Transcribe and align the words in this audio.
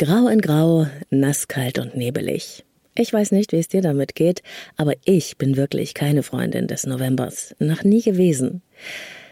Grau 0.00 0.28
in 0.28 0.40
Grau, 0.40 0.86
nasskalt 1.10 1.78
und 1.78 1.94
nebelig. 1.94 2.64
Ich 2.94 3.12
weiß 3.12 3.32
nicht, 3.32 3.52
wie 3.52 3.58
es 3.58 3.68
dir 3.68 3.82
damit 3.82 4.14
geht, 4.14 4.42
aber 4.78 4.94
ich 5.04 5.36
bin 5.36 5.58
wirklich 5.58 5.92
keine 5.92 6.22
Freundin 6.22 6.68
des 6.68 6.86
Novembers. 6.86 7.54
Noch 7.58 7.84
nie 7.84 8.00
gewesen. 8.00 8.62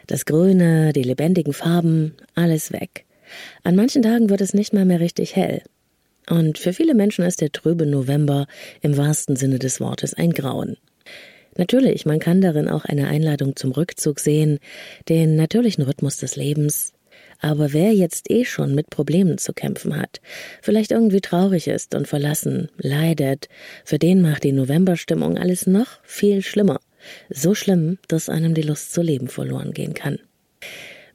Das 0.09 0.27
Grüne, 0.27 0.93
die 0.93 1.05
lebendigen 1.05 1.55
Farben, 1.55 2.17
alles 2.35 2.71
weg. 2.71 3.07
An 3.63 3.77
manchen 3.77 4.03
Tagen 4.03 4.29
wird 4.29 4.43
es 4.43 4.53
nicht 4.53 4.75
mal 4.75 4.85
mehr 4.85 5.01
richtig 5.01 5.37
hell. 5.37 5.63
Und 6.29 6.59
für 6.59 6.75
viele 6.75 6.93
Menschen 6.93 7.25
ist 7.25 7.41
der 7.41 7.51
trübe 7.51 7.87
November 7.87 8.47
im 8.83 8.99
wahrsten 8.99 9.37
Sinne 9.37 9.59
des 9.59 9.81
Wortes 9.81 10.13
ein 10.13 10.33
Grauen. 10.33 10.77
Natürlich, 11.57 12.05
man 12.05 12.19
kann 12.19 12.43
darin 12.43 12.69
auch 12.69 12.85
eine 12.85 13.09
Einladung 13.09 13.57
zum 13.57 13.73
Rückzug 13.73 14.21
sehen, 14.21 14.59
den 15.09 15.35
natürlichen 15.35 15.85
Rhythmus 15.85 16.19
des 16.19 16.37
Lebens, 16.37 16.93
aber 17.41 17.73
wer 17.73 17.93
jetzt 17.93 18.31
eh 18.31 18.45
schon 18.45 18.75
mit 18.75 18.91
Problemen 18.91 19.39
zu 19.39 19.53
kämpfen 19.53 19.97
hat, 19.97 20.21
vielleicht 20.63 20.91
irgendwie 20.91 21.21
traurig 21.21 21.69
ist 21.69 21.95
und 21.95 22.09
verlassen, 22.09 22.69
leidet, 22.79 23.49
für 23.85 23.99
den 23.99 24.21
macht 24.23 24.45
die 24.45 24.53
Novemberstimmung 24.53 25.39
alles 25.39 25.67
noch 25.67 26.03
viel 26.03 26.43
schlimmer. 26.43 26.81
So 27.31 27.55
schlimm, 27.55 27.99
dass 28.09 28.29
einem 28.29 28.55
die 28.55 28.63
Lust 28.63 28.93
zu 28.93 29.03
leben 29.03 29.29
verloren 29.29 29.73
gehen 29.73 29.95
kann. 29.95 30.19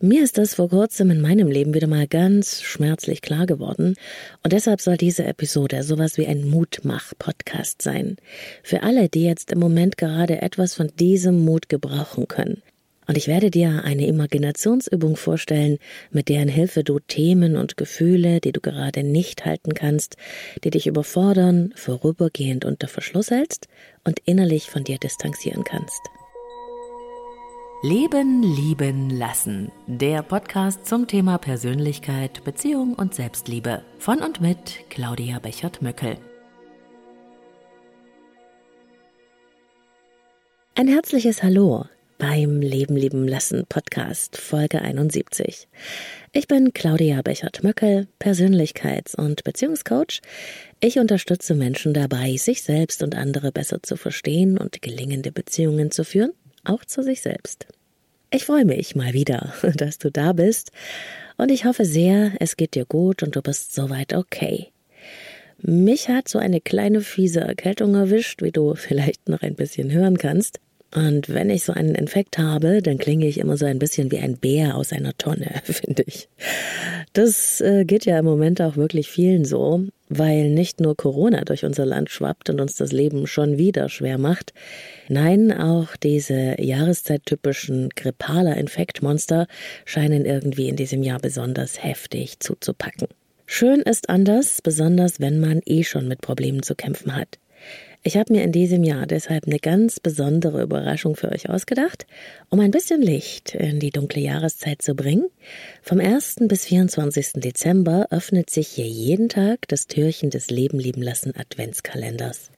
Mir 0.05 0.21
ist 0.21 0.37
das 0.37 0.55
vor 0.55 0.67
kurzem 0.67 1.11
in 1.11 1.21
meinem 1.21 1.47
Leben 1.47 1.73
wieder 1.73 1.87
mal 1.87 2.07
ganz 2.07 2.61
schmerzlich 2.61 3.21
klar 3.21 3.45
geworden 3.45 3.95
und 4.43 4.51
deshalb 4.51 4.81
soll 4.81 4.97
diese 4.97 5.23
Episode 5.23 5.81
sowas 5.81 6.17
wie 6.17 6.27
ein 6.27 6.49
Mutmach-Podcast 6.49 7.81
sein. 7.81 8.17
Für 8.63 8.83
alle, 8.83 9.07
die 9.07 9.23
jetzt 9.23 9.53
im 9.53 9.59
Moment 9.59 9.97
gerade 9.97 10.41
etwas 10.41 10.73
von 10.73 10.91
diesem 10.99 11.45
Mut 11.45 11.69
gebrauchen 11.69 12.27
können. 12.27 12.61
Und 13.07 13.17
ich 13.17 13.27
werde 13.27 13.51
dir 13.51 13.83
eine 13.83 14.07
Imaginationsübung 14.07 15.15
vorstellen, 15.15 15.77
mit 16.11 16.29
deren 16.29 16.47
Hilfe 16.47 16.83
du 16.83 16.99
Themen 16.99 17.57
und 17.57 17.77
Gefühle, 17.77 18.39
die 18.39 18.51
du 18.51 18.61
gerade 18.61 19.03
nicht 19.03 19.45
halten 19.45 19.73
kannst, 19.73 20.15
die 20.63 20.69
dich 20.69 20.87
überfordern, 20.87 21.73
vorübergehend 21.75 22.65
unter 22.65 22.87
Verschluss 22.87 23.31
hältst 23.31 23.67
und 24.03 24.19
innerlich 24.25 24.69
von 24.69 24.83
dir 24.83 24.97
distanzieren 24.97 25.63
kannst. 25.63 26.01
Leben, 27.85 28.41
lieben, 28.43 29.09
lassen. 29.09 29.69
Der 29.87 30.23
Podcast 30.23 30.85
zum 30.85 31.05
Thema 31.05 31.37
Persönlichkeit, 31.37 32.41
Beziehung 32.45 32.93
und 32.93 33.13
Selbstliebe. 33.13 33.83
Von 33.99 34.19
und 34.19 34.39
mit 34.39 34.89
Claudia 34.89 35.39
Bechert-Möckel. 35.39 36.15
Ein 40.75 40.87
herzliches 40.87 41.43
Hallo 41.43 41.83
beim 42.25 42.61
Leben 42.61 42.95
lieben 42.95 43.27
lassen 43.27 43.65
Podcast 43.67 44.37
Folge 44.37 44.81
71. 44.81 45.67
Ich 46.31 46.47
bin 46.47 46.71
Claudia 46.71 47.21
Bechert-Möckel, 47.21 48.07
Persönlichkeits- 48.17 49.17
und 49.17 49.43
Beziehungscoach. 49.43 50.21
Ich 50.79 50.99
unterstütze 50.99 51.53
Menschen 51.53 51.93
dabei, 51.93 52.37
sich 52.37 52.63
selbst 52.63 53.03
und 53.03 53.13
andere 53.13 53.51
besser 53.51 53.83
zu 53.83 53.97
verstehen 53.97 54.57
und 54.57 54.81
gelingende 54.81 55.33
Beziehungen 55.33 55.91
zu 55.91 56.05
führen, 56.05 56.31
auch 56.63 56.85
zu 56.85 57.03
sich 57.03 57.19
selbst. 57.21 57.67
Ich 58.31 58.45
freue 58.45 58.63
mich 58.63 58.95
mal 58.95 59.11
wieder, 59.11 59.53
dass 59.75 59.97
du 59.97 60.09
da 60.09 60.31
bist 60.31 60.71
und 61.35 61.51
ich 61.51 61.65
hoffe 61.65 61.83
sehr, 61.83 62.31
es 62.39 62.55
geht 62.55 62.75
dir 62.75 62.85
gut 62.85 63.21
und 63.21 63.35
du 63.35 63.41
bist 63.41 63.75
soweit 63.75 64.13
okay. 64.13 64.69
Mich 65.57 66.07
hat 66.07 66.29
so 66.29 66.39
eine 66.39 66.61
kleine 66.61 67.01
fiese 67.01 67.41
Erkältung 67.41 67.95
erwischt, 67.95 68.41
wie 68.41 68.53
du 68.53 68.75
vielleicht 68.75 69.27
noch 69.27 69.41
ein 69.41 69.55
bisschen 69.55 69.91
hören 69.91 70.17
kannst. 70.17 70.61
Und 70.93 71.29
wenn 71.29 71.49
ich 71.49 71.63
so 71.63 71.73
einen 71.73 71.95
Infekt 71.95 72.37
habe, 72.37 72.81
dann 72.81 72.99
klinge 72.99 73.25
ich 73.25 73.39
immer 73.39 73.57
so 73.57 73.65
ein 73.65 73.79
bisschen 73.79 74.11
wie 74.11 74.19
ein 74.19 74.37
Bär 74.37 74.77
aus 74.77 74.93
einer 74.93 75.17
Tonne, 75.17 75.49
finde 75.63 76.03
ich. 76.05 76.29
Das 77.13 77.61
äh, 77.61 77.83
geht 77.83 78.05
ja 78.05 78.19
im 78.19 78.25
Moment 78.25 78.61
auch 78.61 78.75
wirklich 78.75 79.09
vielen 79.09 79.43
so, 79.43 79.85
weil 80.09 80.49
nicht 80.49 80.79
nur 80.79 80.95
Corona 80.95 81.45
durch 81.45 81.65
unser 81.65 81.85
Land 81.85 82.11
schwappt 82.11 82.51
und 82.51 82.61
uns 82.61 82.75
das 82.75 82.91
Leben 82.91 83.25
schon 83.25 83.57
wieder 83.57 83.89
schwer 83.89 84.19
macht. 84.19 84.53
Nein, 85.09 85.51
auch 85.51 85.95
diese 85.95 86.61
jahreszeit-typischen 86.61 87.89
grippaler 87.95 88.57
Infektmonster 88.57 89.47
scheinen 89.85 90.25
irgendwie 90.25 90.69
in 90.69 90.75
diesem 90.75 91.01
Jahr 91.01 91.19
besonders 91.19 91.83
heftig 91.83 92.39
zuzupacken. 92.39 93.07
Schön 93.47 93.81
ist 93.81 94.09
anders, 94.09 94.61
besonders 94.61 95.19
wenn 95.19 95.39
man 95.39 95.61
eh 95.65 95.83
schon 95.83 96.07
mit 96.07 96.21
Problemen 96.21 96.61
zu 96.61 96.75
kämpfen 96.75 97.15
hat. 97.15 97.39
Ich 98.05 98.17
habe 98.17 98.33
mir 98.33 98.43
in 98.43 98.51
diesem 98.51 98.83
Jahr 98.83 99.05
deshalb 99.05 99.47
eine 99.47 99.59
ganz 99.59 100.01
besondere 100.01 100.61
Überraschung 100.61 101.15
für 101.15 101.31
euch 101.31 101.49
ausgedacht, 101.49 102.05
um 102.49 102.59
ein 102.59 102.69
bisschen 102.69 103.01
Licht 103.01 103.55
in 103.55 103.79
die 103.79 103.91
dunkle 103.91 104.21
Jahreszeit 104.21 104.81
zu 104.81 104.93
bringen. 104.93 105.29
Vom 105.81 106.01
1. 106.01 106.35
bis 106.41 106.65
24. 106.65 107.35
Dezember 107.35 108.07
öffnet 108.11 108.49
sich 108.49 108.67
hier 108.67 108.87
jeden 108.87 109.29
Tag 109.29 109.69
das 109.69 109.87
Türchen 109.87 110.31
des 110.31 110.49
Leben 110.49 110.79
lieben 110.79 111.01
lassen 111.01 111.33
Adventskalenders. 111.33 112.51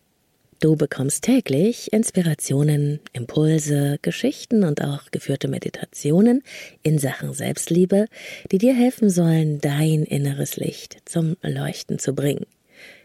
Du 0.62 0.76
bekommst 0.76 1.26
täglich 1.26 1.94
Inspirationen, 1.94 3.00
Impulse, 3.14 4.00
Geschichten 4.02 4.64
und 4.64 4.82
auch 4.84 5.12
geführte 5.12 5.48
Meditationen 5.48 6.42
in 6.82 6.98
Sachen 6.98 7.34
Selbstliebe, 7.34 8.08
die 8.52 8.58
dir 8.58 8.74
helfen 8.74 9.12
sollen, 9.12 9.60
dein 9.60 10.06
inneres 10.06 10.58
Licht 10.58 10.98
zum 11.06 11.38
Leuchten 11.44 12.00
zu 12.00 12.16
bringen. 12.16 12.48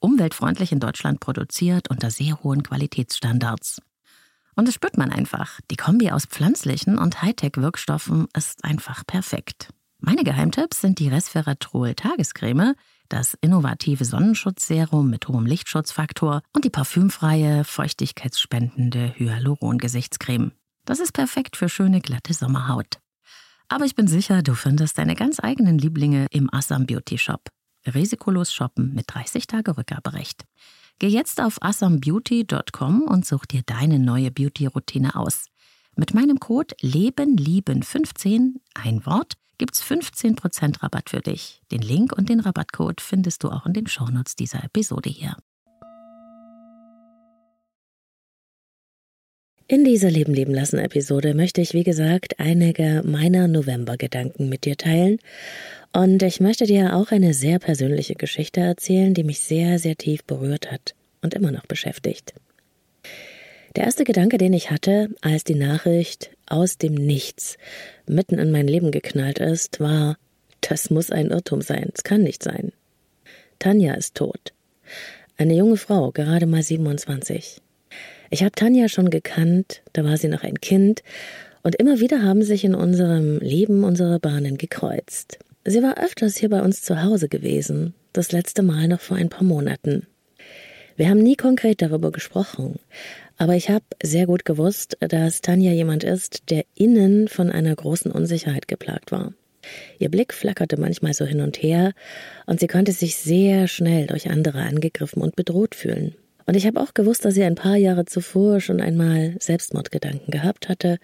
umweltfreundlich 0.00 0.72
in 0.72 0.80
Deutschland 0.80 1.20
produziert 1.20 1.88
unter 1.88 2.10
sehr 2.10 2.42
hohen 2.42 2.62
Qualitätsstandards. 2.62 3.80
Und 4.56 4.66
das 4.66 4.74
spürt 4.74 4.98
man 4.98 5.10
einfach. 5.10 5.60
Die 5.70 5.76
Kombi 5.76 6.10
aus 6.10 6.26
pflanzlichen 6.26 6.98
und 6.98 7.22
Hightech-Wirkstoffen 7.22 8.26
ist 8.36 8.64
einfach 8.64 9.06
perfekt. 9.06 9.70
Meine 10.00 10.24
Geheimtipps 10.24 10.80
sind 10.80 10.98
die 10.98 11.08
Resveratrol 11.08 11.94
Tagescreme, 11.94 12.74
das 13.08 13.36
innovative 13.40 14.04
Sonnenschutzserum 14.04 15.10
mit 15.10 15.28
hohem 15.28 15.46
Lichtschutzfaktor 15.46 16.42
und 16.52 16.64
die 16.64 16.70
parfümfreie, 16.70 17.64
feuchtigkeitsspendende 17.64 19.14
Hyaluron-Gesichtscreme. 19.16 20.52
Das 20.84 21.00
ist 21.00 21.12
perfekt 21.12 21.56
für 21.56 21.68
schöne, 21.68 22.00
glatte 22.00 22.32
Sommerhaut. 22.32 22.98
Aber 23.68 23.84
ich 23.84 23.94
bin 23.94 24.08
sicher, 24.08 24.42
du 24.42 24.54
findest 24.54 24.98
deine 24.98 25.14
ganz 25.14 25.38
eigenen 25.38 25.78
Lieblinge 25.78 26.26
im 26.30 26.52
Assam 26.52 26.86
Beauty 26.86 27.18
Shop. 27.18 27.50
Risikolos 27.86 28.52
shoppen 28.52 28.94
mit 28.94 29.06
30 29.08 29.46
Tage 29.46 29.76
Rückgaberecht. 29.76 30.44
Geh 30.98 31.08
jetzt 31.08 31.40
auf 31.40 31.62
asambeauty.com 31.62 33.02
und 33.02 33.24
such 33.24 33.46
dir 33.46 33.62
deine 33.64 33.98
neue 33.98 34.30
Beauty-Routine 34.30 35.14
aus. 35.16 35.46
Mit 35.96 36.14
meinem 36.14 36.38
Code 36.38 36.74
LebenLieben15, 36.82 38.60
ein 38.74 39.04
Wort, 39.06 39.34
gibt's 39.58 39.82
15% 39.82 40.82
Rabatt 40.82 41.10
für 41.10 41.20
dich. 41.20 41.62
Den 41.70 41.82
Link 41.82 42.12
und 42.16 42.28
den 42.28 42.40
Rabattcode 42.40 43.00
findest 43.00 43.44
du 43.44 43.50
auch 43.50 43.66
in 43.66 43.72
den 43.72 43.86
Shownotes 43.86 44.36
dieser 44.36 44.64
Episode 44.64 45.10
hier. 45.10 45.36
In 49.70 49.84
dieser 49.84 50.10
Leben 50.10 50.34
leben 50.34 50.52
lassen 50.52 50.80
Episode 50.80 51.32
möchte 51.32 51.60
ich, 51.60 51.74
wie 51.74 51.84
gesagt, 51.84 52.40
einige 52.40 53.02
meiner 53.04 53.46
November-Gedanken 53.46 54.48
mit 54.48 54.64
dir 54.64 54.76
teilen 54.76 55.18
und 55.92 56.24
ich 56.24 56.40
möchte 56.40 56.66
dir 56.66 56.96
auch 56.96 57.12
eine 57.12 57.34
sehr 57.34 57.60
persönliche 57.60 58.16
Geschichte 58.16 58.58
erzählen, 58.58 59.14
die 59.14 59.22
mich 59.22 59.38
sehr, 59.38 59.78
sehr 59.78 59.94
tief 59.94 60.24
berührt 60.24 60.72
hat 60.72 60.96
und 61.22 61.34
immer 61.34 61.52
noch 61.52 61.66
beschäftigt. 61.66 62.34
Der 63.76 63.84
erste 63.84 64.02
Gedanke, 64.02 64.38
den 64.38 64.54
ich 64.54 64.72
hatte, 64.72 65.10
als 65.20 65.44
die 65.44 65.54
Nachricht 65.54 66.30
aus 66.46 66.76
dem 66.76 66.94
Nichts 66.94 67.56
mitten 68.08 68.40
in 68.40 68.50
mein 68.50 68.66
Leben 68.66 68.90
geknallt 68.90 69.38
ist, 69.38 69.78
war, 69.78 70.16
das 70.62 70.90
muss 70.90 71.12
ein 71.12 71.28
Irrtum 71.28 71.62
sein, 71.62 71.90
es 71.94 72.02
kann 72.02 72.24
nicht 72.24 72.42
sein. 72.42 72.72
Tanja 73.60 73.94
ist 73.94 74.16
tot. 74.16 74.52
Eine 75.36 75.54
junge 75.54 75.76
Frau, 75.76 76.10
gerade 76.10 76.46
mal 76.46 76.64
27. 76.64 77.62
Ich 78.32 78.44
habe 78.44 78.52
Tanja 78.52 78.88
schon 78.88 79.10
gekannt, 79.10 79.82
da 79.92 80.04
war 80.04 80.16
sie 80.16 80.28
noch 80.28 80.44
ein 80.44 80.60
Kind, 80.60 81.02
und 81.64 81.74
immer 81.74 81.98
wieder 81.98 82.22
haben 82.22 82.42
sich 82.42 82.64
in 82.64 82.76
unserem 82.76 83.40
Leben 83.40 83.82
unsere 83.82 84.20
Bahnen 84.20 84.56
gekreuzt. 84.56 85.40
Sie 85.64 85.82
war 85.82 85.98
öfters 85.98 86.36
hier 86.36 86.48
bei 86.48 86.62
uns 86.62 86.80
zu 86.80 87.02
Hause 87.02 87.28
gewesen, 87.28 87.92
das 88.12 88.30
letzte 88.30 88.62
Mal 88.62 88.86
noch 88.86 89.00
vor 89.00 89.16
ein 89.16 89.30
paar 89.30 89.42
Monaten. 89.42 90.06
Wir 90.96 91.08
haben 91.08 91.18
nie 91.18 91.34
konkret 91.34 91.82
darüber 91.82 92.12
gesprochen, 92.12 92.78
aber 93.36 93.56
ich 93.56 93.68
habe 93.68 93.84
sehr 94.00 94.26
gut 94.26 94.44
gewusst, 94.44 94.96
dass 95.00 95.40
Tanja 95.40 95.72
jemand 95.72 96.04
ist, 96.04 96.50
der 96.50 96.64
innen 96.76 97.26
von 97.26 97.50
einer 97.50 97.74
großen 97.74 98.12
Unsicherheit 98.12 98.68
geplagt 98.68 99.10
war. 99.10 99.34
Ihr 99.98 100.08
Blick 100.08 100.32
flackerte 100.32 100.78
manchmal 100.78 101.14
so 101.14 101.24
hin 101.24 101.40
und 101.40 101.60
her, 101.62 101.94
und 102.46 102.60
sie 102.60 102.68
konnte 102.68 102.92
sich 102.92 103.16
sehr 103.16 103.66
schnell 103.66 104.06
durch 104.06 104.30
andere 104.30 104.60
angegriffen 104.60 105.20
und 105.20 105.34
bedroht 105.34 105.74
fühlen. 105.74 106.14
Und 106.50 106.56
ich 106.56 106.66
habe 106.66 106.80
auch 106.80 106.94
gewusst, 106.94 107.24
dass 107.24 107.34
sie 107.34 107.44
ein 107.44 107.54
paar 107.54 107.76
Jahre 107.76 108.06
zuvor 108.06 108.60
schon 108.60 108.80
einmal 108.80 109.36
Selbstmordgedanken 109.38 110.32
gehabt 110.32 110.68
hatte 110.68 110.98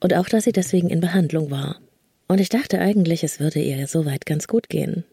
und 0.00 0.12
auch, 0.12 0.28
dass 0.28 0.42
sie 0.42 0.50
deswegen 0.50 0.90
in 0.90 0.98
Behandlung 0.98 1.52
war. 1.52 1.76
Und 2.26 2.40
ich 2.40 2.48
dachte 2.48 2.80
eigentlich, 2.80 3.22
es 3.22 3.38
würde 3.38 3.60
ihr 3.60 3.86
soweit 3.86 4.26
ganz 4.26 4.48
gut 4.48 4.68
gehen. 4.68 5.04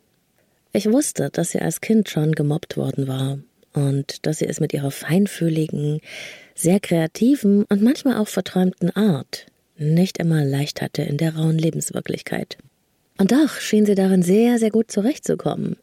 Ich 0.73 0.91
wusste, 0.91 1.29
dass 1.29 1.51
sie 1.51 1.59
als 1.61 1.81
Kind 1.81 2.09
schon 2.09 2.31
gemobbt 2.31 2.77
worden 2.77 3.07
war 3.07 3.37
und 3.73 4.25
dass 4.25 4.39
sie 4.39 4.47
es 4.47 4.59
mit 4.59 4.73
ihrer 4.73 4.89
feinfühligen, 4.89 6.01
sehr 6.55 6.79
kreativen 6.79 7.65
und 7.65 7.83
manchmal 7.83 8.17
auch 8.17 8.27
verträumten 8.27 8.89
Art 8.95 9.45
nicht 9.77 10.17
immer 10.17 10.43
leicht 10.43 10.81
hatte 10.81 11.03
in 11.03 11.17
der 11.17 11.35
rauen 11.35 11.59
Lebenswirklichkeit. 11.59 12.57
Und 13.19 13.33
doch 13.33 13.59
schien 13.59 13.85
sie 13.85 13.93
darin 13.95 14.23
sehr, 14.23 14.57
sehr 14.57 14.71
gut 14.71 14.89
zurechtzukommen. 14.89 15.75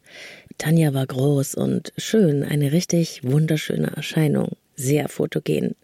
Tanja 0.57 0.93
war 0.93 1.05
groß 1.05 1.55
und 1.55 1.93
schön, 1.97 2.43
eine 2.43 2.71
richtig 2.71 3.23
wunderschöne 3.23 3.91
Erscheinung, 3.95 4.57
sehr 4.75 5.07
fotogen. 5.07 5.75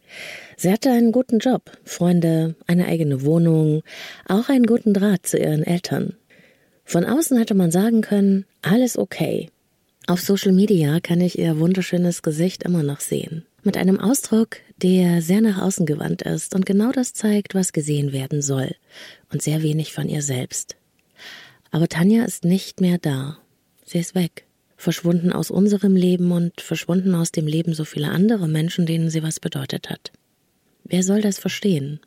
Sie 0.58 0.72
hatte 0.72 0.92
einen 0.92 1.12
guten 1.12 1.40
Job, 1.40 1.72
Freunde, 1.84 2.56
eine 2.68 2.88
eigene 2.88 3.24
Wohnung, 3.24 3.84
auch 4.28 4.50
einen 4.50 4.66
guten 4.66 4.94
Draht 4.94 5.28
zu 5.28 5.38
ihren 5.38 5.64
Eltern. 5.64 6.16
Von 6.86 7.06
außen 7.06 7.38
hätte 7.38 7.54
man 7.54 7.72
sagen 7.72 8.02
können, 8.02 8.46
alles 8.62 8.98
okay. 8.98 9.50
Auf 10.08 10.22
Social 10.22 10.52
Media 10.52 11.00
kann 11.00 11.22
ich 11.22 11.40
ihr 11.40 11.60
wunderschönes 11.60 12.22
Gesicht 12.22 12.64
immer 12.64 12.84
noch 12.84 13.00
sehen. 13.00 13.46
Mit 13.64 13.78
einem 13.78 14.00
Ausdruck, 14.00 14.58
der 14.78 15.22
sehr 15.22 15.40
nach 15.40 15.62
außen 15.62 15.86
gewandt 15.86 16.24
ist 16.24 16.54
und 16.54 16.66
genau 16.66 16.92
das 16.92 17.14
zeigt, 17.14 17.56
was 17.56 17.72
gesehen 17.72 18.12
werden 18.12 18.42
soll. 18.42 18.76
Und 19.32 19.42
sehr 19.42 19.64
wenig 19.64 19.94
von 19.94 20.10
ihr 20.10 20.22
selbst. 20.22 20.76
Aber 21.72 21.88
Tanja 21.88 22.26
ist 22.26 22.44
nicht 22.44 22.82
mehr 22.82 22.98
da. 22.98 23.38
Sie 23.86 24.00
ist 24.00 24.16
weg. 24.16 24.46
Verschwunden 24.84 25.32
aus 25.32 25.50
unserem 25.50 25.96
Leben 25.96 26.34
und 26.34 26.60
verschwunden 26.60 27.16
aus 27.16 27.32
dem 27.32 27.48
Leben 27.48 27.74
so 27.74 27.86
vieler 27.86 28.12
anderer 28.12 28.48
Menschen, 28.48 28.86
denen 28.86 29.10
sie 29.10 29.24
was 29.24 29.40
bedeutet 29.40 29.90
hat. 29.90 30.12
Wer 30.84 31.04
soll 31.04 31.22
das 31.22 31.40
verstehen? 31.40 32.02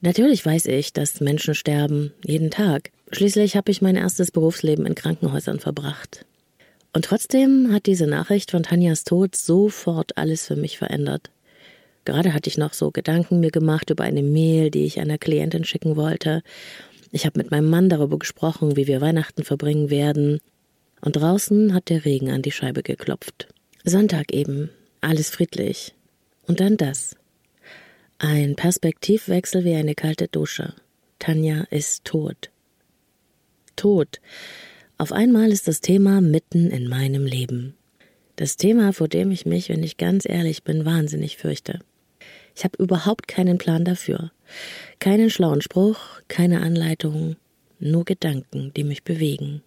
Natürlich 0.00 0.44
weiß 0.44 0.66
ich, 0.66 0.92
dass 0.92 1.20
Menschen 1.20 1.54
sterben, 1.54 2.12
jeden 2.24 2.50
Tag. 2.50 2.90
Schließlich 3.12 3.54
habe 3.56 3.70
ich 3.70 3.80
mein 3.80 3.94
erstes 3.94 4.32
Berufsleben 4.32 4.86
in 4.86 4.96
Krankenhäusern 4.96 5.60
verbracht. 5.60 6.26
Und 6.92 7.04
trotzdem 7.04 7.72
hat 7.72 7.86
diese 7.86 8.08
Nachricht 8.08 8.50
von 8.50 8.64
Tanjas 8.64 9.04
Tod 9.04 9.36
sofort 9.36 10.18
alles 10.18 10.44
für 10.46 10.56
mich 10.56 10.78
verändert. 10.78 11.30
Gerade 12.04 12.34
hatte 12.34 12.50
ich 12.50 12.58
noch 12.58 12.72
so 12.72 12.90
Gedanken 12.90 13.38
mir 13.38 13.52
gemacht 13.52 13.90
über 13.90 14.02
eine 14.02 14.24
Mail, 14.24 14.72
die 14.72 14.84
ich 14.84 14.98
einer 14.98 15.18
Klientin 15.18 15.62
schicken 15.62 15.94
wollte. 15.94 16.42
Ich 17.12 17.24
habe 17.24 17.38
mit 17.38 17.52
meinem 17.52 17.70
Mann 17.70 17.88
darüber 17.88 18.18
gesprochen, 18.18 18.74
wie 18.74 18.88
wir 18.88 19.00
Weihnachten 19.00 19.44
verbringen 19.44 19.90
werden. 19.90 20.40
Und 21.00 21.16
draußen 21.16 21.74
hat 21.74 21.88
der 21.88 22.04
Regen 22.04 22.30
an 22.30 22.42
die 22.42 22.52
Scheibe 22.52 22.82
geklopft. 22.82 23.48
Sonntag 23.84 24.32
eben, 24.32 24.70
alles 25.00 25.30
friedlich. 25.30 25.94
Und 26.46 26.60
dann 26.60 26.76
das. 26.76 27.16
Ein 28.18 28.54
Perspektivwechsel 28.54 29.64
wie 29.64 29.74
eine 29.74 29.94
kalte 29.94 30.28
Dusche. 30.28 30.74
Tanja 31.18 31.62
ist 31.70 32.04
tot. 32.04 32.50
Tot. 33.76 34.20
Auf 34.98 35.12
einmal 35.12 35.50
ist 35.50 35.68
das 35.68 35.80
Thema 35.80 36.20
mitten 36.20 36.70
in 36.70 36.86
meinem 36.86 37.24
Leben. 37.24 37.74
Das 38.36 38.56
Thema, 38.56 38.92
vor 38.92 39.08
dem 39.08 39.30
ich 39.30 39.46
mich, 39.46 39.70
wenn 39.70 39.82
ich 39.82 39.96
ganz 39.96 40.28
ehrlich 40.28 40.64
bin, 40.64 40.84
wahnsinnig 40.84 41.38
fürchte. 41.38 41.80
Ich 42.54 42.64
habe 42.64 42.82
überhaupt 42.82 43.28
keinen 43.28 43.56
Plan 43.56 43.84
dafür. 43.84 44.32
Keinen 44.98 45.30
schlauen 45.30 45.62
Spruch, 45.62 45.98
keine 46.28 46.60
Anleitung, 46.60 47.36
nur 47.78 48.04
Gedanken, 48.04 48.72
die 48.76 48.84
mich 48.84 49.02
bewegen. 49.02 49.62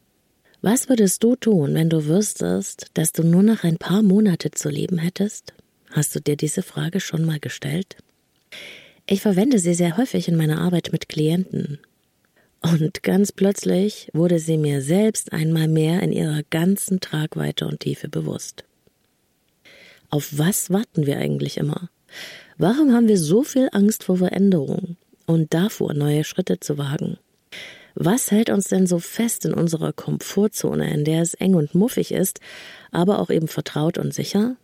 Was 0.66 0.88
würdest 0.88 1.22
du 1.22 1.36
tun, 1.36 1.74
wenn 1.74 1.90
du 1.90 2.06
wüsstest, 2.06 2.86
dass 2.94 3.12
du 3.12 3.22
nur 3.24 3.44
noch 3.44 3.66
ein 3.66 3.76
paar 3.76 4.02
Monate 4.02 4.50
zu 4.52 4.70
leben 4.70 4.98
hättest? 4.98 5.54
Hast 5.92 6.16
du 6.16 6.22
dir 6.22 6.38
diese 6.38 6.64
Frage 6.64 7.02
schon 7.02 7.26
mal 7.26 7.38
gestellt? 7.38 7.98
Ich 9.06 9.20
verwende 9.20 9.60
sie 9.60 9.74
sehr 9.74 9.98
häufig 9.98 10.30
in 10.30 10.38
meiner 10.38 10.62
Arbeit 10.62 10.94
mit 10.94 11.10
Klienten. 11.10 11.80
Und 12.62 13.04
ganz 13.04 13.34
plötzlich 13.34 14.10
wurde 14.14 14.40
sie 14.40 14.58
mir 14.58 14.82
selbst 14.82 15.34
einmal 15.34 15.68
mehr 15.68 16.02
in 16.02 16.14
ihrer 16.14 16.44
ganzen 16.50 17.02
Tragweite 17.02 17.68
und 17.68 17.82
Tiefe 17.82 18.08
bewusst. 18.08 18.64
Auf 20.12 20.38
was 20.38 20.70
warten 20.70 21.06
wir 21.06 21.18
eigentlich 21.18 21.58
immer? 21.58 21.90
Warum 22.58 22.94
haben 22.94 23.10
wir 23.10 23.18
so 23.18 23.44
viel 23.44 23.68
Angst 23.74 24.06
vor 24.06 24.16
Veränderung 24.16 24.96
und 25.26 25.54
davor, 25.54 25.94
neue 25.94 26.24
Schritte 26.24 26.62
zu 26.62 26.78
wagen? 26.78 27.18
Was 27.96 28.32
hält 28.32 28.50
uns 28.50 28.66
denn 28.66 28.88
so 28.88 29.00
fest 29.00 29.46
in 29.46 29.54
unserer 29.54 29.94
Komfortzone, 29.94 30.92
in 30.94 31.06
der 31.06 31.22
es 31.22 31.36
eng 31.36 31.54
und 31.54 31.76
muffig 31.76 32.12
ist, 32.12 32.40
aber 32.92 33.20
auch 33.20 33.30
eben 33.30 33.48
vertraut 33.48 33.98
und 33.98 34.14
sicher? 34.14 34.56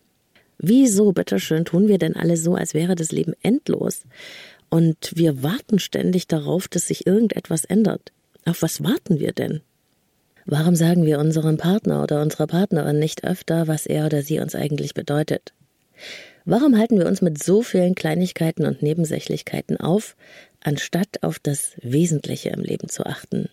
Wieso, 0.58 1.14
bitteschön, 1.14 1.64
tun 1.64 1.88
wir 1.88 2.00
denn 2.00 2.16
alle 2.16 2.38
so, 2.38 2.56
als 2.56 2.74
wäre 2.74 2.96
das 2.96 3.12
Leben 3.12 3.34
endlos? 3.42 4.04
Und 4.70 5.14
wir 5.16 5.42
warten 5.42 5.80
ständig 5.80 6.28
darauf, 6.28 6.68
dass 6.68 6.88
sich 6.88 7.08
irgendetwas 7.08 7.66
ändert. 7.66 8.12
Auf 8.46 8.62
was 8.62 8.84
warten 8.84 9.20
wir 9.20 9.32
denn? 9.32 9.62
Warum 10.46 10.76
sagen 10.76 11.06
wir 11.06 11.20
unserem 11.20 11.58
Partner 11.58 12.02
oder 12.04 12.22
unserer 12.22 12.48
Partnerin 12.48 12.98
nicht 12.98 13.24
öfter, 13.24 13.68
was 13.68 13.86
er 13.86 14.08
oder 14.08 14.22
sie 14.24 14.40
uns 14.40 14.56
eigentlich 14.56 14.94
bedeutet? 14.96 15.54
Warum 16.46 16.78
halten 16.78 16.98
wir 16.98 17.06
uns 17.06 17.22
mit 17.22 17.42
so 17.42 17.62
vielen 17.62 17.94
Kleinigkeiten 17.94 18.66
und 18.66 18.82
Nebensächlichkeiten 18.82 19.78
auf, 19.78 20.16
anstatt 20.62 21.22
auf 21.24 21.40
das 21.40 21.74
Wesentliche 21.82 22.50
im 22.50 22.62
Leben 22.62 22.90
zu 22.90 23.06
achten? 23.06 23.50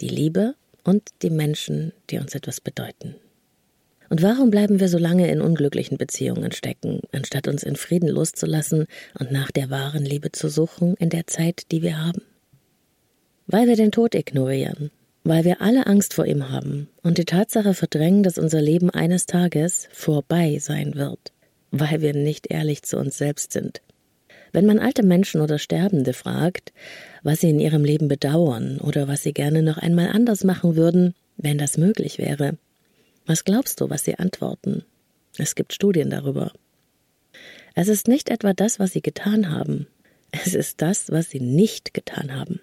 Die 0.00 0.08
Liebe 0.08 0.54
und 0.84 1.10
die 1.22 1.30
Menschen, 1.30 1.92
die 2.10 2.18
uns 2.18 2.34
etwas 2.34 2.60
bedeuten. 2.60 3.14
Und 4.12 4.20
warum 4.20 4.50
bleiben 4.50 4.78
wir 4.78 4.88
so 4.88 4.98
lange 4.98 5.30
in 5.30 5.40
unglücklichen 5.40 5.96
Beziehungen 5.96 6.52
stecken, 6.52 7.00
anstatt 7.12 7.48
uns 7.48 7.62
in 7.62 7.76
Frieden 7.76 8.10
loszulassen 8.10 8.86
und 9.18 9.32
nach 9.32 9.50
der 9.50 9.70
wahren 9.70 10.04
Liebe 10.04 10.32
zu 10.32 10.50
suchen 10.50 10.96
in 10.98 11.08
der 11.08 11.26
Zeit, 11.26 11.62
die 11.72 11.80
wir 11.80 12.04
haben? 12.04 12.20
Weil 13.46 13.68
wir 13.68 13.76
den 13.76 13.90
Tod 13.90 14.14
ignorieren, 14.14 14.90
weil 15.24 15.44
wir 15.44 15.62
alle 15.62 15.86
Angst 15.86 16.12
vor 16.12 16.26
ihm 16.26 16.50
haben 16.50 16.90
und 17.02 17.16
die 17.16 17.24
Tatsache 17.24 17.72
verdrängen, 17.72 18.22
dass 18.22 18.36
unser 18.36 18.60
Leben 18.60 18.90
eines 18.90 19.24
Tages 19.24 19.88
vorbei 19.92 20.58
sein 20.60 20.94
wird, 20.94 21.32
weil 21.70 22.02
wir 22.02 22.12
nicht 22.12 22.50
ehrlich 22.50 22.82
zu 22.82 22.98
uns 22.98 23.16
selbst 23.16 23.52
sind. 23.52 23.80
Wenn 24.52 24.66
man 24.66 24.78
alte 24.78 25.02
Menschen 25.02 25.40
oder 25.40 25.58
Sterbende 25.58 26.12
fragt, 26.12 26.72
was 27.22 27.40
sie 27.40 27.50
in 27.50 27.58
ihrem 27.58 27.84
Leben 27.84 28.08
bedauern 28.08 28.78
oder 28.78 29.08
was 29.08 29.22
sie 29.22 29.32
gerne 29.32 29.62
noch 29.62 29.78
einmal 29.78 30.08
anders 30.08 30.44
machen 30.44 30.76
würden, 30.76 31.14
wenn 31.38 31.58
das 31.58 31.78
möglich 31.78 32.18
wäre, 32.18 32.58
was 33.26 33.44
glaubst 33.44 33.80
du, 33.80 33.88
was 33.88 34.04
sie 34.04 34.18
antworten? 34.18 34.84
Es 35.38 35.54
gibt 35.54 35.72
Studien 35.72 36.10
darüber. 36.10 36.52
Es 37.74 37.88
ist 37.88 38.08
nicht 38.08 38.28
etwa 38.28 38.52
das, 38.52 38.78
was 38.78 38.92
sie 38.92 39.00
getan 39.00 39.50
haben. 39.50 39.86
Es 40.30 40.54
ist 40.54 40.82
das, 40.82 41.10
was 41.10 41.30
sie 41.30 41.40
nicht 41.40 41.94
getan 41.94 42.34
haben. 42.34 42.60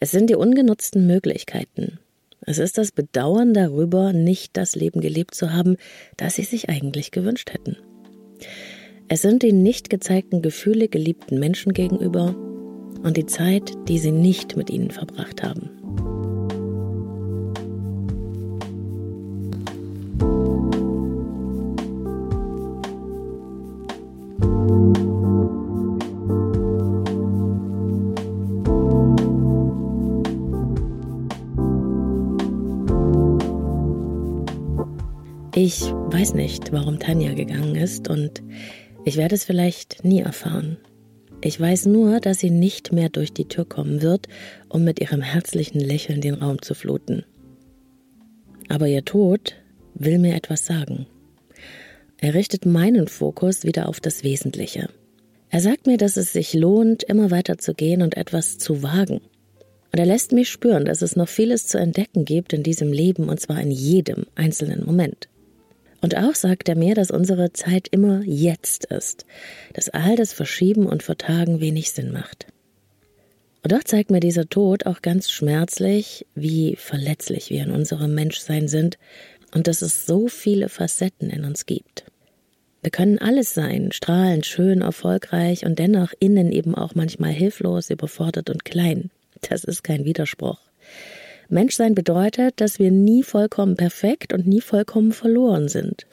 Es 0.00 0.10
sind 0.10 0.28
die 0.28 0.34
ungenutzten 0.34 1.06
Möglichkeiten. 1.06 1.98
Es 2.46 2.58
ist 2.58 2.76
das 2.76 2.92
Bedauern 2.92 3.54
darüber, 3.54 4.12
nicht 4.12 4.56
das 4.56 4.74
Leben 4.74 5.00
gelebt 5.00 5.34
zu 5.34 5.52
haben, 5.52 5.76
das 6.16 6.34
sie 6.34 6.42
sich 6.42 6.68
eigentlich 6.68 7.10
gewünscht 7.10 7.52
hätten. 7.52 7.76
Es 9.14 9.22
sind 9.22 9.44
die 9.44 9.52
nicht 9.52 9.90
gezeigten 9.90 10.42
Gefühle 10.42 10.88
geliebten 10.88 11.38
Menschen 11.38 11.72
gegenüber 11.72 12.34
und 13.04 13.16
die 13.16 13.26
Zeit, 13.26 13.72
die 13.86 14.00
sie 14.00 14.10
nicht 14.10 14.56
mit 14.56 14.70
ihnen 14.70 14.90
verbracht 14.90 15.44
haben. 15.44 15.70
Ich 35.54 35.82
weiß 35.82 36.34
nicht, 36.34 36.72
warum 36.72 36.98
Tanja 36.98 37.32
gegangen 37.34 37.76
ist 37.76 38.10
und 38.10 38.42
ich 39.04 39.16
werde 39.16 39.34
es 39.34 39.44
vielleicht 39.44 40.04
nie 40.04 40.20
erfahren. 40.20 40.78
Ich 41.42 41.60
weiß 41.60 41.86
nur, 41.86 42.20
dass 42.20 42.38
sie 42.38 42.50
nicht 42.50 42.92
mehr 42.92 43.10
durch 43.10 43.32
die 43.32 43.46
Tür 43.46 43.66
kommen 43.66 44.00
wird, 44.00 44.28
um 44.68 44.82
mit 44.82 45.00
ihrem 45.00 45.20
herzlichen 45.20 45.78
Lächeln 45.78 46.22
den 46.22 46.34
Raum 46.34 46.62
zu 46.62 46.74
fluten. 46.74 47.24
Aber 48.68 48.88
ihr 48.88 49.04
Tod 49.04 49.56
will 49.94 50.18
mir 50.18 50.34
etwas 50.34 50.64
sagen. 50.64 51.06
Er 52.16 52.32
richtet 52.32 52.64
meinen 52.64 53.08
Fokus 53.08 53.64
wieder 53.64 53.88
auf 53.90 54.00
das 54.00 54.24
Wesentliche. 54.24 54.88
Er 55.50 55.60
sagt 55.60 55.86
mir, 55.86 55.98
dass 55.98 56.16
es 56.16 56.32
sich 56.32 56.54
lohnt, 56.54 57.02
immer 57.02 57.30
weiter 57.30 57.58
zu 57.58 57.74
gehen 57.74 58.00
und 58.00 58.16
etwas 58.16 58.56
zu 58.56 58.82
wagen. 58.82 59.20
Und 59.92 59.98
er 59.98 60.06
lässt 60.06 60.32
mich 60.32 60.48
spüren, 60.48 60.86
dass 60.86 61.02
es 61.02 61.14
noch 61.14 61.28
vieles 61.28 61.66
zu 61.66 61.78
entdecken 61.78 62.24
gibt 62.24 62.54
in 62.54 62.62
diesem 62.62 62.90
Leben, 62.90 63.28
und 63.28 63.38
zwar 63.38 63.60
in 63.60 63.70
jedem 63.70 64.24
einzelnen 64.34 64.84
Moment. 64.84 65.28
Und 66.04 66.18
auch 66.18 66.34
sagt 66.34 66.68
er 66.68 66.76
mir, 66.76 66.94
dass 66.94 67.10
unsere 67.10 67.54
Zeit 67.54 67.88
immer 67.90 68.20
jetzt 68.26 68.84
ist, 68.84 69.24
dass 69.72 69.88
all 69.88 70.16
das 70.16 70.34
Verschieben 70.34 70.84
und 70.84 71.02
Vertagen 71.02 71.60
wenig 71.60 71.92
Sinn 71.92 72.12
macht. 72.12 72.46
Und 73.62 73.72
doch 73.72 73.82
zeigt 73.82 74.10
mir 74.10 74.20
dieser 74.20 74.46
Tod 74.46 74.84
auch 74.84 75.00
ganz 75.00 75.30
schmerzlich, 75.30 76.26
wie 76.34 76.76
verletzlich 76.76 77.48
wir 77.48 77.62
in 77.62 77.70
unserem 77.70 78.14
Menschsein 78.14 78.68
sind 78.68 78.98
und 79.54 79.66
dass 79.66 79.80
es 79.80 80.04
so 80.04 80.28
viele 80.28 80.68
Facetten 80.68 81.30
in 81.30 81.46
uns 81.46 81.64
gibt. 81.64 82.04
Wir 82.82 82.90
können 82.90 83.18
alles 83.18 83.54
sein, 83.54 83.90
strahlend, 83.90 84.44
schön, 84.44 84.82
erfolgreich 84.82 85.64
und 85.64 85.78
dennoch 85.78 86.12
innen 86.20 86.52
eben 86.52 86.74
auch 86.74 86.94
manchmal 86.94 87.32
hilflos, 87.32 87.88
überfordert 87.88 88.50
und 88.50 88.66
klein. 88.66 89.10
Das 89.40 89.64
ist 89.64 89.82
kein 89.82 90.04
Widerspruch. 90.04 90.58
Menschsein 91.54 91.94
bedeutet, 91.94 92.60
dass 92.60 92.78
wir 92.78 92.90
nie 92.90 93.22
vollkommen 93.22 93.76
perfekt 93.76 94.32
und 94.32 94.46
nie 94.46 94.60
vollkommen 94.60 95.12
verloren 95.12 95.68
sind. 95.68 96.06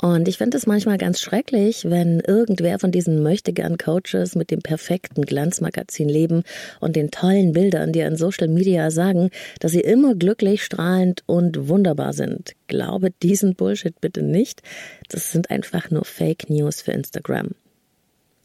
Und 0.00 0.28
ich 0.28 0.38
finde 0.38 0.56
es 0.56 0.66
manchmal 0.66 0.98
ganz 0.98 1.20
schrecklich, 1.20 1.84
wenn 1.88 2.20
irgendwer 2.20 2.78
von 2.78 2.90
diesen 2.90 3.22
möchtegern 3.22 3.78
Coaches 3.78 4.34
mit 4.34 4.50
dem 4.50 4.60
perfekten 4.60 5.22
Glanzmagazin 5.22 6.08
leben 6.08 6.42
und 6.80 6.96
den 6.96 7.10
tollen 7.10 7.52
Bildern, 7.52 7.92
die 7.92 8.00
in 8.00 8.16
Social 8.16 8.48
Media 8.48 8.90
sagen, 8.90 9.30
dass 9.60 9.72
sie 9.72 9.80
immer 9.80 10.14
glücklich, 10.14 10.64
strahlend 10.64 11.22
und 11.26 11.68
wunderbar 11.68 12.12
sind. 12.12 12.52
Glaube 12.66 13.10
diesen 13.22 13.54
Bullshit 13.54 14.00
bitte 14.00 14.22
nicht. 14.22 14.62
Das 15.08 15.32
sind 15.32 15.50
einfach 15.50 15.90
nur 15.90 16.04
Fake 16.04 16.50
News 16.50 16.82
für 16.82 16.92
Instagram. 16.92 17.50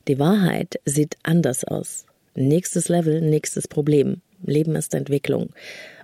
Die 0.07 0.19
Wahrheit 0.19 0.79
sieht 0.85 1.17
anders 1.23 1.63
aus. 1.63 2.05
Nächstes 2.33 2.87
Level, 2.87 3.21
nächstes 3.21 3.67
Problem. 3.67 4.21
Leben 4.43 4.75
ist 4.75 4.93
Entwicklung. 4.93 5.49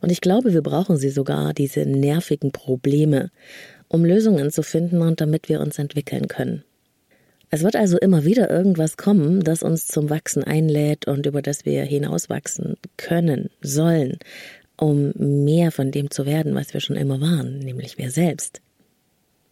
Und 0.01 0.12
ich 0.12 0.22
glaube, 0.22 0.53
wir 0.53 0.62
brauchen 0.62 0.98
sie 0.98 1.10
sogar, 1.10 1.53
diese 1.53 1.82
nervigen 1.82 2.51
Probleme 2.51 3.32
um 3.88 4.03
Lösungen 4.03 4.51
zu 4.51 4.63
finden 4.63 5.01
und 5.01 5.22
damit 5.22 5.50
wir 5.50 5.62
uns 5.62 5.79
entwickeln 5.79 6.27
können. 6.27 6.63
Es 7.50 7.63
wird 7.63 7.77
also 7.77 7.98
immer 7.98 8.25
wieder 8.25 8.50
irgendwas 8.50 8.98
kommen, 8.98 9.41
das 9.41 9.63
uns 9.63 9.88
zum 9.88 10.10
Wachsen 10.10 10.44
einlädt 10.44 11.08
und 11.08 11.25
über 11.25 11.41
das 11.41 11.65
wir 11.65 11.84
hinauswachsen 11.84 12.75
können, 12.98 13.50
sollen, 13.62 14.17
um 14.75 15.13
mehr 15.15 15.72
von 15.72 15.91
dem 15.91 16.12
zu 16.12 16.25
werden, 16.25 16.56
was 16.56 16.74
wir 16.74 16.82
schon 16.82 16.98
immer 16.98 17.22
waren, 17.22 17.60
nämlich 17.60 17.98
wir 17.98 18.12
selbst. 18.12 18.62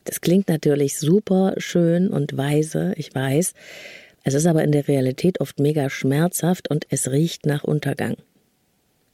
Das 0.04 0.20
klingt 0.20 0.50
natürlich 0.50 1.00
super 1.00 1.54
schön 1.58 2.10
und 2.10 2.36
weise, 2.36 2.94
ich 2.98 3.16
weiß. 3.16 3.54
Es 4.24 4.34
ist 4.34 4.46
aber 4.46 4.64
in 4.64 4.72
der 4.72 4.88
Realität 4.88 5.40
oft 5.40 5.60
mega 5.60 5.90
schmerzhaft 5.90 6.70
und 6.70 6.86
es 6.90 7.10
riecht 7.10 7.46
nach 7.46 7.64
Untergang. 7.64 8.18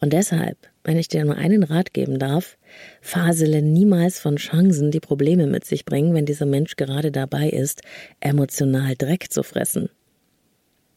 Und 0.01 0.13
deshalb, 0.13 0.57
wenn 0.83 0.97
ich 0.97 1.07
dir 1.07 1.23
nur 1.23 1.35
einen 1.35 1.61
Rat 1.61 1.93
geben 1.93 2.17
darf, 2.17 2.57
fasele 3.01 3.61
niemals 3.61 4.19
von 4.19 4.37
Chancen, 4.37 4.89
die 4.89 4.99
Probleme 4.99 5.45
mit 5.45 5.63
sich 5.63 5.85
bringen, 5.85 6.15
wenn 6.15 6.25
dieser 6.25 6.47
Mensch 6.47 6.75
gerade 6.75 7.11
dabei 7.11 7.49
ist, 7.49 7.81
emotional 8.19 8.95
Dreck 8.97 9.31
zu 9.31 9.43
fressen. 9.43 9.89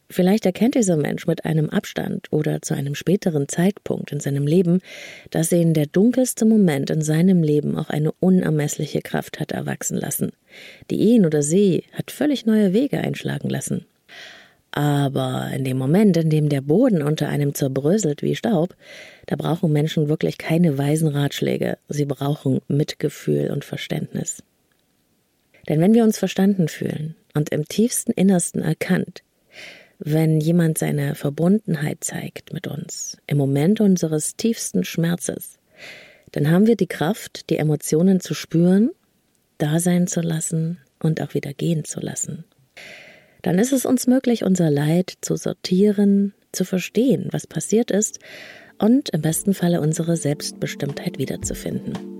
Vielleicht 0.09 0.45
erkennt 0.45 0.75
dieser 0.75 0.97
Mensch 0.97 1.27
mit 1.27 1.45
einem 1.45 1.69
Abstand 1.69 2.27
oder 2.31 2.61
zu 2.61 2.75
einem 2.75 2.95
späteren 2.95 3.47
Zeitpunkt 3.47 4.11
in 4.11 4.19
seinem 4.19 4.45
Leben, 4.45 4.81
dass 5.31 5.51
ihn 5.51 5.73
der 5.73 5.87
dunkelste 5.87 6.45
Moment 6.45 6.89
in 6.89 7.01
seinem 7.01 7.43
Leben 7.43 7.77
auch 7.77 7.89
eine 7.89 8.11
unermessliche 8.11 9.01
Kraft 9.01 9.39
hat 9.39 9.51
erwachsen 9.51 9.97
lassen, 9.97 10.31
die 10.89 10.97
ihn 10.97 11.25
oder 11.25 11.41
sie 11.41 11.85
hat 11.91 12.11
völlig 12.11 12.45
neue 12.45 12.73
Wege 12.73 12.99
einschlagen 12.99 13.49
lassen. 13.49 13.85
Aber 14.75 15.49
in 15.55 15.63
dem 15.63 15.77
Moment, 15.77 16.17
in 16.17 16.29
dem 16.29 16.49
der 16.49 16.59
Boden 16.59 17.01
unter 17.01 17.29
einem 17.29 17.53
zerbröselt 17.53 18.21
wie 18.21 18.35
Staub, 18.35 18.75
da 19.25 19.37
brauchen 19.37 19.71
Menschen 19.71 20.09
wirklich 20.09 20.37
keine 20.37 20.77
weisen 20.77 21.07
Ratschläge. 21.07 21.77
Sie 21.87 22.03
brauchen 22.03 22.59
Mitgefühl 22.67 23.51
und 23.51 23.63
Verständnis. 23.63 24.43
Denn 25.69 25.79
wenn 25.79 25.93
wir 25.93 26.03
uns 26.03 26.19
verstanden 26.19 26.67
fühlen 26.67 27.15
und 27.33 27.51
im 27.51 27.65
tiefsten 27.69 28.11
Innersten 28.11 28.61
erkannt, 28.61 29.23
wenn 29.99 30.41
jemand 30.41 30.77
seine 30.77 31.15
Verbundenheit 31.15 32.03
zeigt 32.03 32.51
mit 32.51 32.67
uns 32.67 33.17
im 33.27 33.37
Moment 33.37 33.79
unseres 33.79 34.35
tiefsten 34.35 34.83
Schmerzes, 34.83 35.57
dann 36.33 36.51
haben 36.51 36.67
wir 36.67 36.75
die 36.75 36.87
Kraft, 36.87 37.49
die 37.49 37.57
Emotionen 37.57 38.19
zu 38.19 38.33
spüren, 38.33 38.91
da 39.57 39.79
sein 39.79 40.07
zu 40.07 40.19
lassen 40.19 40.79
und 41.01 41.21
auch 41.21 41.33
wieder 41.33 41.53
gehen 41.53 41.85
zu 41.85 42.01
lassen 42.01 42.43
dann 43.45 43.59
ist 43.59 43.73
es 43.73 43.85
uns 43.85 44.07
möglich, 44.07 44.43
unser 44.43 44.71
Leid 44.71 45.13
zu 45.21 45.35
sortieren, 45.35 46.33
zu 46.51 46.65
verstehen, 46.65 47.27
was 47.29 47.45
passiert 47.45 47.91
ist 47.91 48.17
und 48.79 49.09
im 49.09 49.21
besten 49.21 49.53
Falle 49.53 49.81
unsere 49.81 50.17
Selbstbestimmtheit 50.17 51.19
wiederzufinden. 51.19 52.14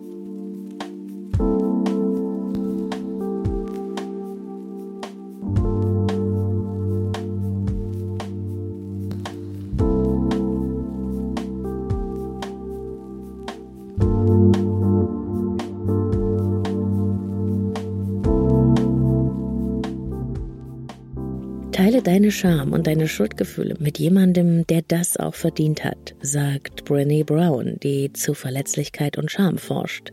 Deine 22.25 22.31
Scham 22.31 22.73
und 22.73 22.87
deine 22.87 23.07
Schuldgefühle 23.07 23.75
mit 23.77 23.99
jemandem, 23.99 24.65
der 24.65 24.81
das 24.81 25.15
auch 25.15 25.35
verdient 25.35 25.83
hat, 25.83 26.15
sagt 26.21 26.81
Brené 26.85 27.23
Brown, 27.23 27.77
die 27.83 28.13
zu 28.13 28.33
Verletzlichkeit 28.33 29.19
und 29.19 29.29
Scham 29.29 29.59
forscht. 29.59 30.11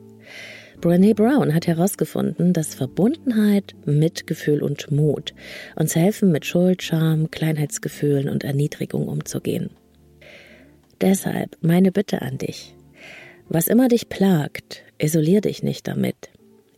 Brené 0.83 1.15
Brown 1.15 1.55
hat 1.55 1.67
herausgefunden, 1.67 2.53
dass 2.53 2.75
Verbundenheit, 2.75 3.75
Mitgefühl 3.87 4.63
und 4.63 4.91
Mut 4.91 5.33
uns 5.75 5.97
helfen, 5.97 6.31
mit 6.31 6.45
Schuld, 6.45 6.83
Scham, 6.83 7.31
Kleinheitsgefühlen 7.31 8.29
und 8.29 8.45
Erniedrigung 8.45 9.09
umzugehen. 9.09 9.71
Deshalb 11.01 11.57
meine 11.63 11.93
Bitte 11.93 12.21
an 12.21 12.37
dich. 12.37 12.77
Was 13.49 13.69
immer 13.69 13.89
dich 13.89 14.11
plagt, 14.11 14.83
isolier 14.99 15.41
dich 15.41 15.63
nicht 15.63 15.89
damit 15.89 16.32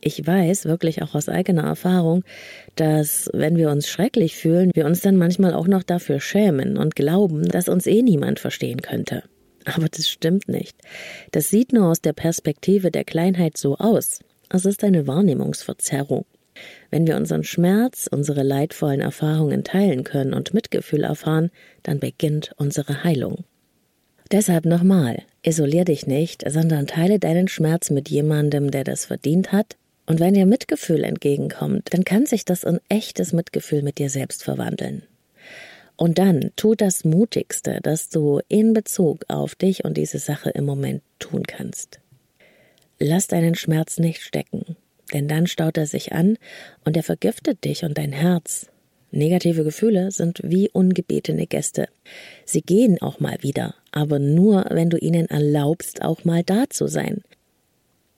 ich 0.04 0.26
weiß 0.26 0.66
wirklich 0.66 1.02
auch 1.02 1.14
aus 1.14 1.28
eigener 1.28 1.64
Erfahrung, 1.64 2.25
dass 2.76 3.30
wenn 3.32 3.56
wir 3.56 3.70
uns 3.70 3.88
schrecklich 3.88 4.37
fühlen, 4.37 4.70
wir 4.75 4.84
uns 4.87 5.00
dann 5.00 5.16
manchmal 5.16 5.54
auch 5.54 5.66
noch 5.66 5.82
dafür 5.82 6.20
schämen 6.20 6.76
und 6.76 6.94
glauben, 6.94 7.49
dass 7.49 7.68
uns 7.68 7.87
eh 7.87 8.02
niemand 8.02 8.38
verstehen 8.38 8.82
könnte. 8.82 9.23
Aber 9.64 9.88
das 9.88 10.08
stimmt 10.08 10.46
nicht. 10.46 10.76
Das 11.32 11.49
sieht 11.49 11.73
nur 11.73 11.87
aus 11.87 12.02
der 12.02 12.12
Perspektive 12.12 12.90
der 12.90 13.04
Kleinheit 13.04 13.56
so 13.56 13.76
aus. 13.76 14.20
Es 14.50 14.66
ist 14.66 14.84
eine 14.84 15.06
Wahrnehmungsverzerrung. 15.06 16.26
Wenn 16.90 17.06
wir 17.06 17.16
unseren 17.16 17.42
Schmerz, 17.42 18.06
unsere 18.11 18.42
leidvollen 18.42 19.00
Erfahrungen 19.00 19.64
teilen 19.64 20.04
können 20.04 20.34
und 20.34 20.54
Mitgefühl 20.54 21.02
erfahren, 21.02 21.50
dann 21.82 21.99
beginnt 21.99 22.52
unsere 22.58 23.04
Heilung. 23.04 23.44
Deshalb 24.30 24.66
nochmal, 24.66 25.23
isolier 25.42 25.84
dich 25.84 26.06
nicht, 26.06 26.44
sondern 26.49 26.87
teile 26.87 27.18
deinen 27.18 27.49
Schmerz 27.49 27.90
mit 27.90 28.11
jemandem, 28.11 28.70
der 28.70 28.84
das 28.84 29.06
verdient 29.06 29.50
hat, 29.50 29.76
und 30.06 30.20
wenn 30.20 30.34
dir 30.34 30.46
Mitgefühl 30.46 31.04
entgegenkommt, 31.04 31.88
dann 31.92 32.04
kann 32.04 32.26
sich 32.26 32.44
das 32.44 32.64
in 32.64 32.80
echtes 32.88 33.32
Mitgefühl 33.32 33.82
mit 33.82 33.99
dir 33.99 34.11
selbst 34.11 34.44
verwandeln. 34.44 35.02
Und 35.96 36.18
dann 36.18 36.50
tu 36.56 36.75
das 36.75 37.04
Mutigste, 37.04 37.78
das 37.82 38.08
du 38.08 38.40
in 38.49 38.73
Bezug 38.73 39.25
auf 39.28 39.54
dich 39.54 39.84
und 39.84 39.96
diese 39.96 40.18
Sache 40.18 40.50
im 40.50 40.64
Moment 40.64 41.02
tun 41.18 41.44
kannst. 41.44 42.00
Lass 42.99 43.28
deinen 43.28 43.54
Schmerz 43.54 43.99
nicht 43.99 44.23
stecken, 44.23 44.76
denn 45.12 45.28
dann 45.28 45.46
staut 45.46 45.76
er 45.76 45.87
sich 45.87 46.12
an 46.12 46.37
und 46.84 46.96
er 46.96 47.02
vergiftet 47.02 47.64
dich 47.64 47.84
und 47.84 47.96
dein 47.96 48.12
Herz. 48.12 48.66
Negative 49.11 49.62
Gefühle 49.62 50.11
sind 50.11 50.40
wie 50.42 50.68
ungebetene 50.70 51.46
Gäste. 51.46 51.88
Sie 52.44 52.62
gehen 52.62 53.00
auch 53.00 53.20
mal 53.20 53.38
wieder, 53.42 53.76
aber 53.92 54.18
nur, 54.18 54.66
wenn 54.70 54.90
du 54.90 54.96
ihnen 54.99 55.26
erlaubst, 55.26 56.02
auch 56.02 56.25
mal 56.25 56.42
da 56.42 56.64
zu 56.68 56.88
sein. 56.88 57.23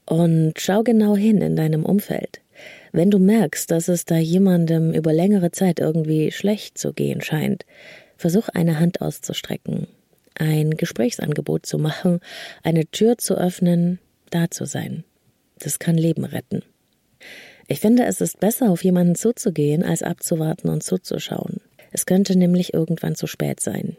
Und 0.07 0.55
schau 0.59 0.83
genau 0.83 1.17
hin 1.17 1.43
in 1.43 1.57
deinem 1.57 1.85
Umfeld. 1.85 2.41
Wenn 2.93 3.11
du 3.11 3.19
merkst, 3.19 3.71
dass 3.71 3.89
es 3.89 4.05
da 4.05 4.17
jemandem 4.17 4.93
über 4.93 5.13
längere 5.13 5.51
Zeit 5.51 5.81
irgendwie 5.81 6.31
schlecht 6.31 6.79
zu 6.79 6.93
gehen 6.93 7.21
scheint, 7.21 7.67
versuch 8.17 8.49
eine 8.49 8.79
Hand 8.79 9.01
auszustrecken, 9.03 9.89
ein 10.35 10.71
Gesprächsangebot 10.71 11.67
zu 11.67 11.79
machen, 11.79 12.21
eine 12.63 12.87
Tür 12.87 13.19
zu 13.19 13.37
öffnen, 13.37 13.99
da 14.31 14.51
zu 14.51 14.65
sein. 14.65 15.05
Das 15.59 15.79
kann 15.79 15.99
Leben 15.99 16.25
retten. 16.25 16.63
Ich 17.69 17.81
finde, 17.81 18.05
es 18.05 18.21
ist 18.21 18.39
besser, 18.39 18.71
auf 18.71 18.85
jemanden 18.85 19.17
zuzugehen, 19.17 19.83
als 19.83 20.03
abzuwarten 20.03 20.69
und 20.69 20.83
zuzuschauen. 20.83 21.61
Es 21.91 22.07
könnte 22.07 22.39
nämlich 22.39 22.75
irgendwann 22.75 23.17
zu 23.17 23.27
spät 23.27 23.61
sein. 23.61 23.97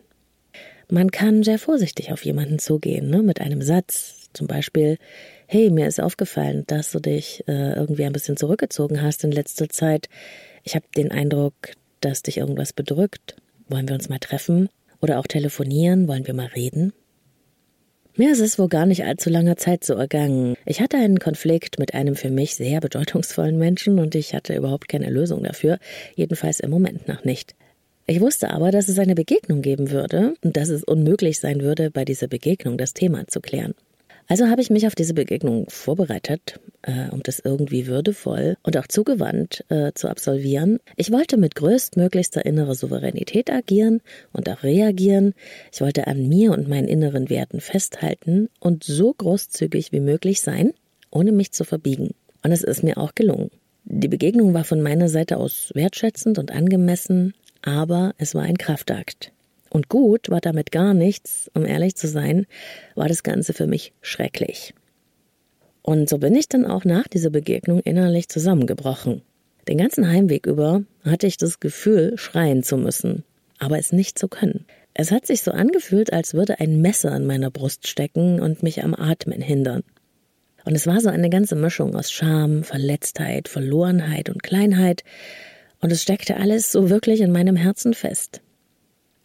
Man 0.89 1.11
kann 1.11 1.43
sehr 1.43 1.59
vorsichtig 1.59 2.13
auf 2.13 2.23
jemanden 2.23 2.59
zugehen, 2.59 3.09
ne, 3.09 3.21
mit 3.21 3.41
einem 3.41 3.61
Satz, 3.61 4.26
zum 4.33 4.47
Beispiel, 4.47 4.97
hey, 5.47 5.69
mir 5.69 5.87
ist 5.87 6.01
aufgefallen, 6.01 6.63
dass 6.67 6.91
du 6.91 6.99
dich 6.99 7.43
äh, 7.47 7.73
irgendwie 7.73 8.05
ein 8.05 8.13
bisschen 8.13 8.37
zurückgezogen 8.37 9.01
hast 9.01 9.23
in 9.23 9.31
letzter 9.31 9.69
Zeit. 9.69 10.09
Ich 10.63 10.75
habe 10.75 10.85
den 10.95 11.11
Eindruck, 11.11 11.53
dass 12.01 12.23
dich 12.23 12.37
irgendwas 12.37 12.73
bedrückt. 12.73 13.35
Wollen 13.69 13.87
wir 13.87 13.95
uns 13.95 14.09
mal 14.09 14.19
treffen? 14.19 14.69
Oder 15.01 15.19
auch 15.19 15.27
telefonieren? 15.27 16.07
Wollen 16.07 16.27
wir 16.27 16.33
mal 16.33 16.47
reden? 16.47 16.93
Mir 18.19 18.31
ist 18.31 18.39
es 18.39 18.55
vor 18.55 18.67
gar 18.67 18.87
nicht 18.87 19.05
allzu 19.05 19.29
langer 19.29 19.57
Zeit 19.57 19.83
so 19.83 19.93
ergangen. 19.93 20.55
Ich 20.65 20.81
hatte 20.81 20.97
einen 20.97 21.19
Konflikt 21.19 21.77
mit 21.77 21.93
einem 21.93 22.15
für 22.15 22.31
mich 22.31 22.55
sehr 22.55 22.79
bedeutungsvollen 22.81 23.59
Menschen 23.59 23.99
und 23.99 24.15
ich 24.15 24.33
hatte 24.33 24.55
überhaupt 24.55 24.87
keine 24.87 25.11
Lösung 25.11 25.43
dafür, 25.43 25.77
jedenfalls 26.15 26.59
im 26.59 26.71
Moment 26.71 27.07
noch 27.07 27.23
nicht. 27.25 27.53
Ich 28.07 28.19
wusste 28.19 28.49
aber, 28.49 28.71
dass 28.71 28.89
es 28.89 28.97
eine 28.97 29.13
Begegnung 29.13 29.61
geben 29.61 29.91
würde 29.91 30.33
und 30.41 30.57
dass 30.57 30.69
es 30.69 30.83
unmöglich 30.83 31.39
sein 31.39 31.61
würde, 31.61 31.91
bei 31.91 32.05
dieser 32.05 32.27
Begegnung 32.27 32.79
das 32.79 32.95
Thema 32.95 33.27
zu 33.27 33.39
klären. 33.39 33.75
Also 34.29 34.49
habe 34.49 34.61
ich 34.61 34.69
mich 34.69 34.85
auf 34.87 34.95
diese 34.95 35.13
Begegnung 35.13 35.69
vorbereitet, 35.69 36.59
äh, 36.81 37.09
um 37.11 37.23
das 37.23 37.39
irgendwie 37.39 37.87
würdevoll 37.87 38.57
und 38.61 38.75
auch 38.75 38.87
zugewandt 38.87 39.63
äh, 39.69 39.93
zu 39.93 40.09
absolvieren. 40.09 40.79
Ich 40.97 41.13
wollte 41.13 41.37
mit 41.37 41.55
größtmöglichster 41.55 42.45
innerer 42.45 42.75
Souveränität 42.75 43.49
agieren 43.49 44.01
und 44.33 44.49
auch 44.49 44.63
reagieren. 44.63 45.33
Ich 45.71 45.79
wollte 45.79 46.07
an 46.07 46.27
mir 46.27 46.51
und 46.51 46.67
meinen 46.67 46.89
inneren 46.89 47.29
Werten 47.29 47.61
festhalten 47.61 48.49
und 48.59 48.83
so 48.83 49.13
großzügig 49.13 49.93
wie 49.93 50.01
möglich 50.01 50.41
sein, 50.41 50.73
ohne 51.09 51.31
mich 51.31 51.53
zu 51.53 51.63
verbiegen. 51.63 52.13
Und 52.43 52.51
es 52.51 52.63
ist 52.63 52.83
mir 52.83 52.97
auch 52.97 53.15
gelungen. 53.15 53.49
Die 53.85 54.09
Begegnung 54.09 54.53
war 54.53 54.65
von 54.65 54.81
meiner 54.81 55.07
Seite 55.07 55.37
aus 55.37 55.71
wertschätzend 55.73 56.37
und 56.37 56.51
angemessen, 56.51 57.33
aber 57.61 58.13
es 58.17 58.35
war 58.35 58.43
ein 58.43 58.57
Kraftakt. 58.57 59.31
Und 59.69 59.89
gut 59.89 60.29
war 60.29 60.41
damit 60.41 60.71
gar 60.71 60.93
nichts, 60.93 61.49
um 61.53 61.65
ehrlich 61.65 61.95
zu 61.95 62.07
sein, 62.07 62.45
war 62.95 63.07
das 63.07 63.23
Ganze 63.23 63.53
für 63.53 63.67
mich 63.67 63.93
schrecklich. 64.01 64.73
Und 65.81 66.09
so 66.09 66.17
bin 66.17 66.35
ich 66.35 66.49
dann 66.49 66.65
auch 66.65 66.85
nach 66.85 67.07
dieser 67.07 67.29
Begegnung 67.29 67.79
innerlich 67.79 68.27
zusammengebrochen. 68.29 69.21
Den 69.67 69.77
ganzen 69.77 70.09
Heimweg 70.09 70.45
über 70.45 70.83
hatte 71.03 71.27
ich 71.27 71.37
das 71.37 71.59
Gefühl, 71.59 72.17
schreien 72.17 72.63
zu 72.63 72.77
müssen, 72.77 73.23
aber 73.59 73.77
es 73.77 73.91
nicht 73.91 74.17
zu 74.17 74.27
können. 74.27 74.65
Es 74.93 75.11
hat 75.11 75.27
sich 75.27 75.43
so 75.43 75.51
angefühlt, 75.51 76.11
als 76.11 76.33
würde 76.33 76.59
ein 76.59 76.81
Messer 76.81 77.15
in 77.15 77.25
meiner 77.25 77.51
Brust 77.51 77.87
stecken 77.87 78.41
und 78.41 78.63
mich 78.63 78.83
am 78.83 78.95
Atmen 78.95 79.41
hindern. 79.41 79.83
Und 80.65 80.75
es 80.75 80.87
war 80.87 80.99
so 80.99 81.09
eine 81.09 81.29
ganze 81.29 81.55
Mischung 81.55 81.95
aus 81.95 82.11
Scham, 82.11 82.63
Verletztheit, 82.63 83.47
Verlorenheit 83.47 84.29
und 84.29 84.43
Kleinheit, 84.43 85.03
und 85.79 85.91
es 85.91 86.01
steckte 86.01 86.37
alles 86.37 86.71
so 86.71 86.89
wirklich 86.89 87.21
in 87.21 87.31
meinem 87.31 87.55
Herzen 87.55 87.93
fest. 87.93 88.41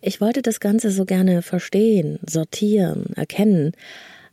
Ich 0.05 0.21
wollte 0.21 0.43
das 0.43 0.59
Ganze 0.59 0.91
so 0.91 1.05
gerne 1.05 1.43
verstehen, 1.43 2.19
sortieren, 2.29 3.07
erkennen, 3.15 3.71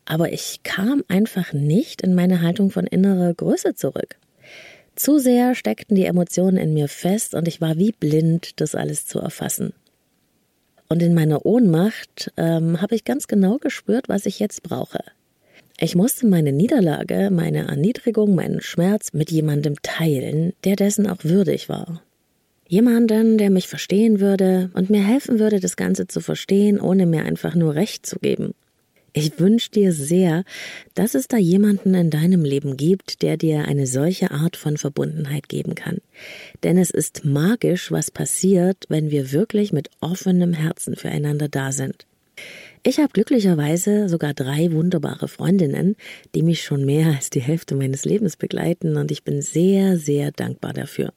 aber 0.03 0.33
ich 0.33 0.61
kam 0.63 1.03
einfach 1.07 1.53
nicht 1.53 2.01
in 2.01 2.15
meine 2.15 2.41
Haltung 2.41 2.71
von 2.71 2.87
innerer 2.87 3.35
Größe 3.35 3.75
zurück. 3.75 4.15
Zu 4.95 5.19
sehr 5.19 5.53
steckten 5.53 5.95
die 5.95 6.05
Emotionen 6.05 6.57
in 6.57 6.73
mir 6.73 6.87
fest 6.87 7.35
und 7.35 7.47
ich 7.47 7.61
war 7.61 7.77
wie 7.77 7.91
blind, 7.91 8.59
das 8.59 8.73
alles 8.73 9.05
zu 9.05 9.19
erfassen. 9.19 9.73
Und 10.89 11.03
in 11.03 11.13
meiner 11.13 11.45
Ohnmacht 11.45 12.33
ähm, 12.35 12.81
habe 12.81 12.95
ich 12.95 13.05
ganz 13.05 13.27
genau 13.27 13.59
gespürt, 13.59 14.09
was 14.09 14.25
ich 14.25 14.39
jetzt 14.39 14.63
brauche. 14.63 15.03
Ich 15.79 15.93
musste 15.93 16.25
meine 16.25 16.51
Niederlage, 16.51 17.29
meine 17.31 17.67
Erniedrigung, 17.67 18.33
meinen 18.33 18.59
Schmerz 18.59 19.13
mit 19.13 19.29
jemandem 19.29 19.75
teilen, 19.83 20.53
der 20.63 20.75
dessen 20.75 21.05
auch 21.05 21.23
würdig 21.23 21.69
war. 21.69 22.01
Jemanden, 22.69 23.39
der 23.39 23.49
mich 23.49 23.67
verstehen 23.67 24.19
würde 24.19 24.69
und 24.75 24.91
mir 24.91 25.03
helfen 25.03 25.39
würde, 25.39 25.59
das 25.59 25.75
Ganze 25.75 26.05
zu 26.05 26.21
verstehen, 26.21 26.79
ohne 26.79 27.07
mir 27.07 27.25
einfach 27.25 27.55
nur 27.55 27.73
Recht 27.73 28.05
zu 28.05 28.19
geben. 28.19 28.53
Ich 29.11 29.39
wünsche 29.39 29.71
dir 29.71 29.91
sehr, 29.91 30.43
dass 30.93 31.15
es 31.15 31.27
da 31.27 31.37
jemanden 31.37 31.95
in 31.95 32.11
deinem 32.11 32.45
Leben 32.45 32.77
gibt, 32.77 33.23
der 33.23 33.37
dir 33.37 33.65
eine 33.65 33.87
solche 33.87 34.29
Art 34.29 34.55
von 34.55 34.77
Verbundenheit 34.77 35.49
geben 35.49 35.73
kann. 35.73 35.97
Denn 36.61 36.77
es 36.77 36.91
ist 36.91 37.25
magisch, 37.25 37.91
was 37.91 38.11
passiert, 38.11 38.85
wenn 38.87 39.09
wir 39.09 39.31
wirklich 39.31 39.73
mit 39.73 39.89
offenem 39.99 40.53
Herzen 40.53 40.95
füreinander 40.95 41.47
da 41.47 41.71
sind. 41.71 42.05
Ich 42.83 42.99
habe 42.99 43.09
glücklicherweise 43.11 44.07
sogar 44.09 44.35
drei 44.35 44.71
wunderbare 44.71 45.27
Freundinnen, 45.27 45.95
die 46.35 46.43
mich 46.43 46.61
schon 46.61 46.85
mehr 46.85 47.07
als 47.07 47.31
die 47.31 47.41
Hälfte 47.41 47.73
meines 47.73 48.05
Lebens 48.05 48.37
begleiten 48.37 48.95
und 48.95 49.09
ich 49.09 49.23
bin 49.23 49.41
sehr, 49.41 49.97
sehr 49.97 50.31
dankbar 50.31 50.73
dafür. 50.73 51.13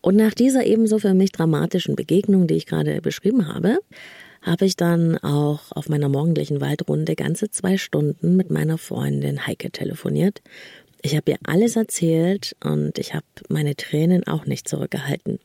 Und 0.00 0.16
nach 0.16 0.34
dieser 0.34 0.64
ebenso 0.64 0.98
für 0.98 1.14
mich 1.14 1.32
dramatischen 1.32 1.96
Begegnung, 1.96 2.46
die 2.46 2.54
ich 2.54 2.66
gerade 2.66 3.00
beschrieben 3.00 3.48
habe, 3.48 3.78
habe 4.42 4.64
ich 4.64 4.76
dann 4.76 5.18
auch 5.18 5.72
auf 5.72 5.88
meiner 5.88 6.08
morgendlichen 6.08 6.60
Waldrunde 6.60 7.16
ganze 7.16 7.50
zwei 7.50 7.76
Stunden 7.76 8.36
mit 8.36 8.50
meiner 8.50 8.78
Freundin 8.78 9.46
Heike 9.46 9.70
telefoniert. 9.70 10.42
Ich 11.02 11.16
habe 11.16 11.32
ihr 11.32 11.38
alles 11.44 11.76
erzählt 11.76 12.56
und 12.62 12.98
ich 12.98 13.14
habe 13.14 13.26
meine 13.48 13.76
Tränen 13.76 14.26
auch 14.26 14.46
nicht 14.46 14.68
zurückgehalten. 14.68 15.38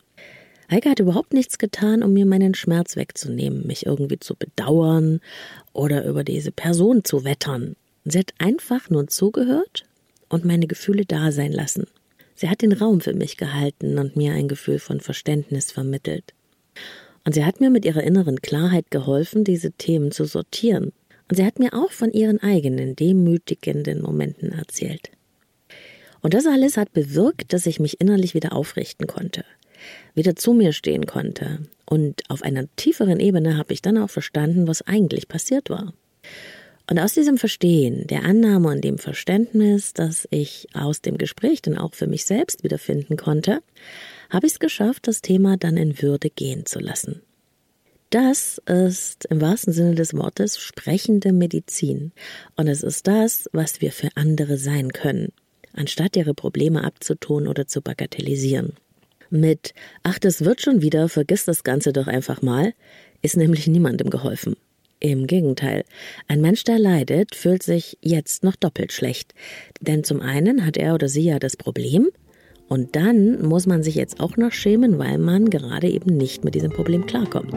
Heike 0.70 0.90
hat 0.90 1.00
überhaupt 1.00 1.34
nichts 1.34 1.58
getan, 1.58 2.02
um 2.02 2.12
mir 2.12 2.26
meinen 2.26 2.54
Schmerz 2.54 2.96
wegzunehmen, 2.96 3.66
mich 3.66 3.86
irgendwie 3.86 4.18
zu 4.18 4.34
bedauern 4.34 5.20
oder 5.72 6.04
über 6.06 6.24
diese 6.24 6.52
Person 6.52 7.04
zu 7.04 7.24
wettern. 7.24 7.76
Sie 8.04 8.18
hat 8.18 8.32
einfach 8.38 8.90
nur 8.90 9.06
zugehört 9.08 9.84
und 10.28 10.44
meine 10.44 10.66
Gefühle 10.66 11.04
da 11.04 11.32
sein 11.32 11.52
lassen. 11.52 11.86
Sie 12.34 12.48
hat 12.48 12.62
den 12.62 12.72
Raum 12.72 13.00
für 13.00 13.14
mich 13.14 13.36
gehalten 13.36 13.98
und 13.98 14.16
mir 14.16 14.32
ein 14.32 14.48
Gefühl 14.48 14.78
von 14.78 15.00
Verständnis 15.00 15.70
vermittelt. 15.70 16.34
Und 17.24 17.34
sie 17.34 17.44
hat 17.44 17.60
mir 17.60 17.70
mit 17.70 17.84
ihrer 17.84 18.02
inneren 18.02 18.42
Klarheit 18.42 18.90
geholfen, 18.90 19.44
diese 19.44 19.72
Themen 19.72 20.10
zu 20.10 20.24
sortieren. 20.24 20.92
Und 21.28 21.36
sie 21.36 21.44
hat 21.44 21.58
mir 21.58 21.72
auch 21.72 21.90
von 21.90 22.12
ihren 22.12 22.42
eigenen 22.42 22.96
demütigenden 22.96 24.02
Momenten 24.02 24.52
erzählt. 24.52 25.10
Und 26.20 26.34
das 26.34 26.46
alles 26.46 26.76
hat 26.76 26.92
bewirkt, 26.92 27.52
dass 27.52 27.66
ich 27.66 27.80
mich 27.80 28.00
innerlich 28.00 28.34
wieder 28.34 28.52
aufrichten 28.52 29.06
konnte, 29.06 29.44
wieder 30.14 30.36
zu 30.36 30.52
mir 30.52 30.72
stehen 30.72 31.06
konnte. 31.06 31.60
Und 31.86 32.22
auf 32.28 32.42
einer 32.42 32.64
tieferen 32.76 33.20
Ebene 33.20 33.56
habe 33.56 33.72
ich 33.72 33.82
dann 33.82 33.98
auch 33.98 34.10
verstanden, 34.10 34.66
was 34.66 34.82
eigentlich 34.82 35.28
passiert 35.28 35.70
war. 35.70 35.92
Und 36.86 36.98
aus 36.98 37.14
diesem 37.14 37.38
Verstehen, 37.38 38.06
der 38.08 38.24
Annahme 38.24 38.68
und 38.68 38.84
dem 38.84 38.98
Verständnis, 38.98 39.94
das 39.94 40.28
ich 40.30 40.68
aus 40.74 41.00
dem 41.00 41.16
Gespräch 41.16 41.62
dann 41.62 41.78
auch 41.78 41.94
für 41.94 42.06
mich 42.06 42.26
selbst 42.26 42.62
wiederfinden 42.62 43.16
konnte, 43.16 43.62
habe 44.28 44.46
ich 44.46 44.54
es 44.54 44.58
geschafft, 44.58 45.08
das 45.08 45.22
Thema 45.22 45.56
dann 45.56 45.76
in 45.78 46.02
Würde 46.02 46.28
gehen 46.28 46.66
zu 46.66 46.80
lassen. 46.80 47.22
Das 48.10 48.60
ist 48.66 49.24
im 49.24 49.40
wahrsten 49.40 49.72
Sinne 49.72 49.94
des 49.94 50.14
Wortes 50.14 50.58
sprechende 50.58 51.32
Medizin. 51.32 52.12
Und 52.54 52.68
es 52.68 52.82
ist 52.82 53.06
das, 53.06 53.48
was 53.52 53.80
wir 53.80 53.90
für 53.90 54.10
andere 54.14 54.58
sein 54.58 54.92
können, 54.92 55.32
anstatt 55.72 56.16
ihre 56.16 56.34
Probleme 56.34 56.84
abzutun 56.84 57.48
oder 57.48 57.66
zu 57.66 57.80
bagatellisieren. 57.80 58.74
Mit 59.30 59.74
Ach, 60.02 60.18
das 60.18 60.44
wird 60.44 60.60
schon 60.60 60.82
wieder, 60.82 61.08
vergiss 61.08 61.44
das 61.44 61.64
Ganze 61.64 61.92
doch 61.92 62.06
einfach 62.06 62.42
mal, 62.42 62.74
ist 63.22 63.36
nämlich 63.36 63.66
niemandem 63.66 64.10
geholfen. 64.10 64.54
Im 65.04 65.26
Gegenteil, 65.26 65.84
ein 66.28 66.40
Mensch, 66.40 66.64
der 66.64 66.78
leidet, 66.78 67.34
fühlt 67.34 67.62
sich 67.62 67.98
jetzt 68.00 68.42
noch 68.42 68.56
doppelt 68.56 68.90
schlecht. 68.90 69.34
Denn 69.82 70.02
zum 70.02 70.22
einen 70.22 70.64
hat 70.64 70.78
er 70.78 70.94
oder 70.94 71.08
sie 71.08 71.24
ja 71.24 71.38
das 71.38 71.58
Problem, 71.58 72.08
und 72.70 72.96
dann 72.96 73.46
muss 73.46 73.66
man 73.66 73.82
sich 73.82 73.96
jetzt 73.96 74.18
auch 74.18 74.38
noch 74.38 74.52
schämen, 74.52 74.98
weil 74.98 75.18
man 75.18 75.50
gerade 75.50 75.90
eben 75.90 76.16
nicht 76.16 76.42
mit 76.42 76.54
diesem 76.54 76.70
Problem 76.70 77.04
klarkommt. 77.04 77.52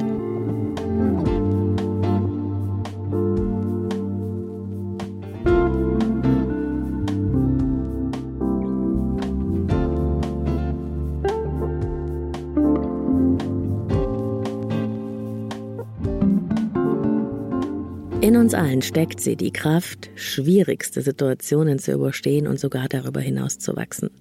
In 18.37 18.43
uns 18.43 18.53
allen 18.53 18.83
steckt 18.83 19.19
sie 19.19 19.35
die 19.35 19.49
Kraft, 19.49 20.11
schwierigste 20.13 21.01
Situationen 21.01 21.79
zu 21.79 21.91
überstehen 21.91 22.45
und 22.45 22.59
sogar 22.59 22.87
darüber 22.87 23.19
hinaus 23.19 23.57
zu 23.57 23.75
wachsen. 23.75 24.11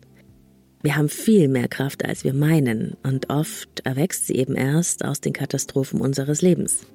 Wir 0.83 0.97
haben 0.97 1.11
viel 1.11 1.49
mehr 1.49 1.69
Kraft, 1.69 2.03
als 2.03 2.25
wir 2.25 2.33
meinen, 2.33 2.97
und 3.03 3.29
oft 3.29 3.81
erwächst 3.85 4.27
sie 4.27 4.37
eben 4.37 4.57
erst 4.57 5.05
aus 5.05 5.21
den 5.21 5.35
Katastrophen 5.35 6.01
unseres 6.01 6.41
Lebens. 6.41 6.87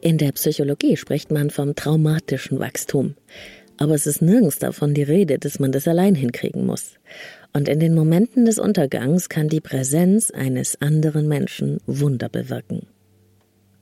In 0.00 0.18
der 0.18 0.32
Psychologie 0.32 0.96
spricht 0.96 1.30
man 1.30 1.50
vom 1.50 1.76
traumatischen 1.76 2.58
Wachstum. 2.58 3.14
Aber 3.76 3.94
es 3.94 4.08
ist 4.08 4.20
nirgends 4.20 4.58
davon 4.58 4.92
die 4.92 5.04
Rede, 5.04 5.38
dass 5.38 5.60
man 5.60 5.70
das 5.70 5.86
allein 5.86 6.16
hinkriegen 6.16 6.66
muss. 6.66 6.94
Und 7.52 7.68
in 7.68 7.78
den 7.78 7.94
Momenten 7.94 8.44
des 8.44 8.58
Untergangs 8.58 9.28
kann 9.28 9.48
die 9.48 9.60
Präsenz 9.60 10.32
eines 10.32 10.82
anderen 10.82 11.28
Menschen 11.28 11.78
Wunder 11.86 12.28
bewirken. 12.28 12.88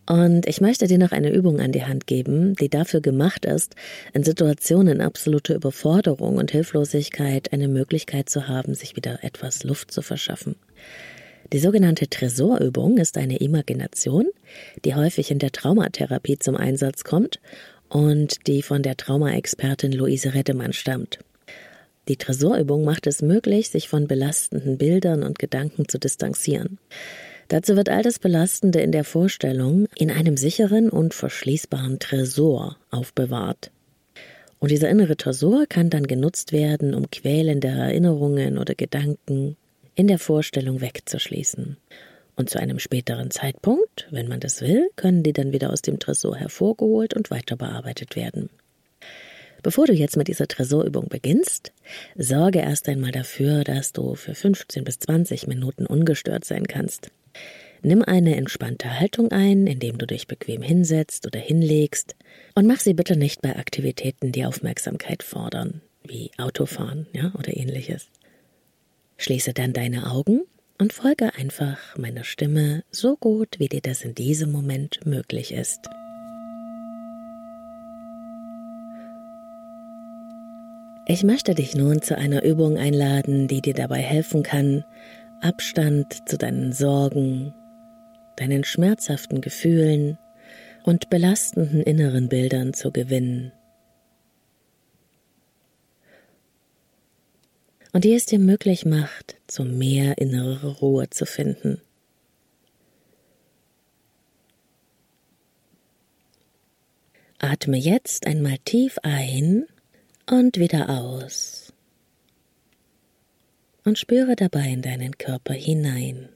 Und 0.07 0.47
ich 0.47 0.61
möchte 0.61 0.87
dir 0.87 0.99
noch 0.99 1.12
eine 1.12 1.33
Übung 1.33 1.61
an 1.61 1.73
die 1.73 1.85
Hand 1.85 2.07
geben, 2.07 2.55
die 2.57 2.69
dafür 2.69 3.01
gemacht 3.01 3.47
ist, 3.47 3.75
in 4.12 4.23
Situationen 4.23 5.01
absoluter 5.01 5.55
Überforderung 5.55 6.37
und 6.37 6.51
Hilflosigkeit 6.51 7.53
eine 7.53 7.69
Möglichkeit 7.69 8.29
zu 8.29 8.47
haben, 8.47 8.75
sich 8.75 8.97
wieder 8.97 9.25
etwas 9.25 9.64
Luft 9.64 9.90
zu 9.90 10.03
verschaffen. 10.03 10.57
Die 11.53 11.59
sogenannte 11.59 12.09
Tresorübung 12.09 12.99
ist 12.99 13.17
eine 13.17 13.38
Imagination, 13.38 14.27
die 14.85 14.95
häufig 14.95 15.31
in 15.31 15.38
der 15.38 15.53
Traumatherapie 15.53 16.38
zum 16.38 16.57
Einsatz 16.57 17.05
kommt 17.05 17.40
und 17.88 18.47
die 18.47 18.62
von 18.62 18.83
der 18.83 18.97
Traumaexpertin 18.97 19.93
Luise 19.93 20.35
Reddemann 20.35 20.73
stammt. 20.73 21.19
Die 22.09 22.17
Tresorübung 22.17 22.85
macht 22.85 23.07
es 23.07 23.23
möglich, 23.23 23.71
sich 23.71 23.88
von 23.88 24.07
belastenden 24.07 24.77
Bildern 24.77 25.23
und 25.23 25.38
Gedanken 25.38 25.88
zu 25.88 25.99
distanzieren. 25.99 26.79
Dazu 27.49 27.77
wird 27.77 27.89
all 27.89 28.03
das 28.03 28.19
Belastende 28.19 28.81
in 28.81 28.93
der 28.93 29.05
Vorstellung 29.05 29.87
in 29.97 30.11
einem 30.11 30.37
sicheren 30.37 30.89
und 30.89 31.15
verschließbaren 31.15 31.99
Tresor 31.99 32.77
aufbewahrt. 32.91 33.71
Und 34.59 34.71
dieser 34.71 34.89
innere 34.89 35.17
Tresor 35.17 35.67
kann 35.67 35.91
dann 35.91 36.07
genutzt 36.07 36.53
werden, 36.53 36.95
um 36.95 37.11
quälende 37.11 37.69
Erinnerungen 37.69 38.57
oder 38.57 38.75
Gedanken 38.75 39.57
in 39.95 40.07
der 40.07 40.19
Vorstellung 40.19 40.81
wegzuschließen. 40.81 41.77
Und 42.37 42.51
zu 42.51 42.59
einem 42.59 42.79
späteren 42.79 43.31
Zeitpunkt, 43.31 44.09
wenn 44.11 44.27
man 44.27 44.41
das 44.41 44.61
will, 44.61 44.89
können 44.97 45.23
die 45.23 45.33
dann 45.33 45.53
wieder 45.53 45.71
aus 45.73 45.83
dem 45.83 45.99
Tresor 45.99 46.37
hervorgeholt 46.37 47.15
und 47.15 47.31
weiter 47.31 47.57
bearbeitet 47.57 48.17
werden. 48.17 48.51
Bevor 49.63 49.87
du 49.87 49.93
jetzt 49.93 50.17
mit 50.17 50.29
dieser 50.29 50.49
Tresorübung 50.49 51.09
beginnst, 51.09 51.73
sorge 52.17 52.59
erst 52.59 52.89
einmal 52.89 53.13
dafür, 53.13 53.65
dass 53.65 53.93
du 53.93 54.15
für 54.15 54.35
15 54.35 54.85
bis 54.85 54.99
20 54.99 55.47
Minuten 55.47 55.87
ungestört 55.87 56.45
sein 56.45 56.67
kannst. 56.67 57.11
Nimm 57.87 58.01
eine 58.01 58.35
entspannte 58.37 58.99
Haltung 58.99 59.31
ein, 59.31 59.66
indem 59.66 59.99
du 59.99 60.07
dich 60.07 60.27
bequem 60.27 60.62
hinsetzt 60.62 61.27
oder 61.27 61.38
hinlegst 61.38 62.16
und 62.55 62.66
mach 62.66 62.81
sie 62.81 62.94
bitte 62.94 63.14
nicht 63.14 63.42
bei 63.42 63.57
Aktivitäten, 63.57 64.33
die 64.33 64.47
Aufmerksamkeit 64.47 65.23
fordern, 65.23 65.83
wie 66.03 66.31
Autofahren, 66.38 67.07
ja, 67.12 67.31
oder 67.38 67.55
ähnliches. 67.55 68.09
Schließe 69.18 69.53
dann 69.53 69.75
deine 69.75 70.11
Augen 70.11 70.44
und 70.79 70.94
folge 70.94 71.35
einfach 71.35 71.99
meiner 71.99 72.25
Stimme 72.25 72.85
so 72.90 73.16
gut, 73.16 73.59
wie 73.59 73.68
dir 73.68 73.83
das 73.83 74.01
in 74.01 74.14
diesem 74.14 74.51
Moment 74.51 75.05
möglich 75.05 75.53
ist. 75.53 75.81
Ich 81.07 81.23
möchte 81.23 81.55
dich 81.55 81.75
nun 81.75 82.01
zu 82.01 82.16
einer 82.16 82.44
Übung 82.44 82.79
einladen, 82.79 83.47
die 83.47 83.61
dir 83.61 83.75
dabei 83.75 83.99
helfen 83.99 84.42
kann, 84.42 84.87
Abstand 85.42 86.27
zu 86.27 86.38
deinen 86.38 86.73
Sorgen, 86.73 87.53
deinen 88.37 88.64
schmerzhaften 88.64 89.40
Gefühlen 89.40 90.18
und 90.85 91.11
belastenden 91.11 91.83
inneren 91.83 92.29
Bildern 92.29 92.75
zu 92.75 92.92
gewinnen. 92.92 93.53
Und 97.92 98.05
die 98.05 98.12
es 98.12 98.27
dir 98.27 98.40
möglich 98.40 98.85
macht, 98.85 99.37
zu 99.47 99.64
mehr 99.64 100.18
innere 100.18 100.79
Ruhe 100.79 101.09
zu 101.11 101.27
finden. 101.27 101.81
Atme 107.38 107.77
jetzt 107.77 108.27
einmal 108.27 108.59
tief 108.64 108.99
ein 109.03 109.66
und 110.29 110.59
wieder 110.59 110.88
aus. 110.88 111.73
Und 113.85 113.99
spüre 113.99 114.35
dabei 114.35 114.70
in 114.70 114.83
deinen 114.83 115.18
Körper 115.18 115.53
hinein. 115.53 116.34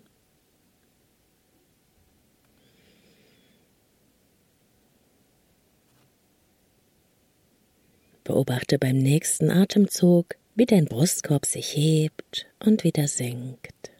Beobachte 8.29 8.79
beim 8.79 8.99
nächsten 8.99 9.51
Atemzug, 9.51 10.37
wie 10.55 10.67
dein 10.67 10.85
Brustkorb 10.85 11.47
sich 11.47 11.75
hebt 11.75 12.47
und 12.61 12.85
wieder 12.85 13.09
senkt. 13.09 13.91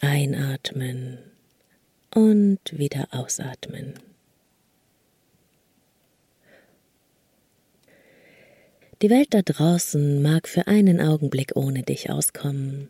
Einatmen 0.00 1.18
und 2.14 2.60
wieder 2.70 3.08
ausatmen. 3.10 3.94
Die 9.02 9.10
Welt 9.10 9.34
da 9.34 9.42
draußen 9.42 10.22
mag 10.22 10.46
für 10.46 10.68
einen 10.68 11.00
Augenblick 11.00 11.56
ohne 11.56 11.82
dich 11.82 12.08
auskommen. 12.08 12.86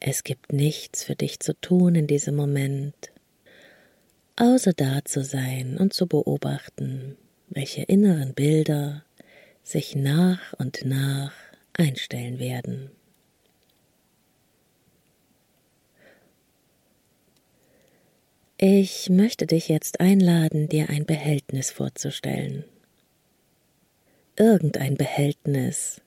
Es 0.00 0.22
gibt 0.22 0.52
nichts 0.52 1.02
für 1.02 1.16
dich 1.16 1.40
zu 1.40 1.58
tun 1.58 1.94
in 1.94 2.06
diesem 2.06 2.36
Moment, 2.36 3.10
außer 4.36 4.74
da 4.74 5.02
zu 5.02 5.24
sein 5.24 5.78
und 5.78 5.94
zu 5.94 6.06
beobachten, 6.06 7.16
welche 7.50 7.82
inneren 7.82 8.32
Bilder 8.32 9.04
sich 9.62 9.96
nach 9.96 10.52
und 10.58 10.84
nach 10.84 11.32
einstellen 11.72 12.38
werden. 12.38 12.90
Ich 18.56 19.08
möchte 19.08 19.46
dich 19.46 19.68
jetzt 19.68 20.00
einladen, 20.00 20.68
dir 20.68 20.90
ein 20.90 21.06
Behältnis 21.06 21.70
vorzustellen. 21.70 22.64
Irgendein 24.36 24.96
Behältnis, 24.96 26.00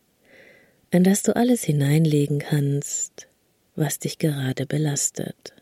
in 0.91 1.03
das 1.03 1.23
du 1.23 1.35
alles 1.35 1.63
hineinlegen 1.63 2.39
kannst, 2.39 3.27
was 3.75 3.99
dich 3.99 4.17
gerade 4.17 4.65
belastet. 4.65 5.53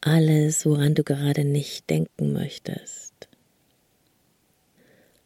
Alles, 0.00 0.64
woran 0.66 0.94
du 0.94 1.02
gerade 1.02 1.44
nicht 1.44 1.90
denken 1.90 2.32
möchtest 2.32 3.28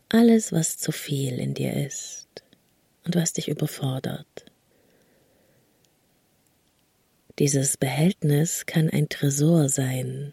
alles, 0.08 0.52
was 0.52 0.78
zu 0.78 0.92
viel 0.92 1.38
in 1.38 1.54
dir 1.54 1.74
ist 1.74 2.28
und 3.04 3.16
was 3.16 3.32
dich 3.32 3.48
überfordert. 3.48 4.46
Dieses 7.38 7.76
Behältnis 7.76 8.66
kann 8.66 8.90
ein 8.90 9.08
Tresor 9.08 9.68
sein, 9.68 10.32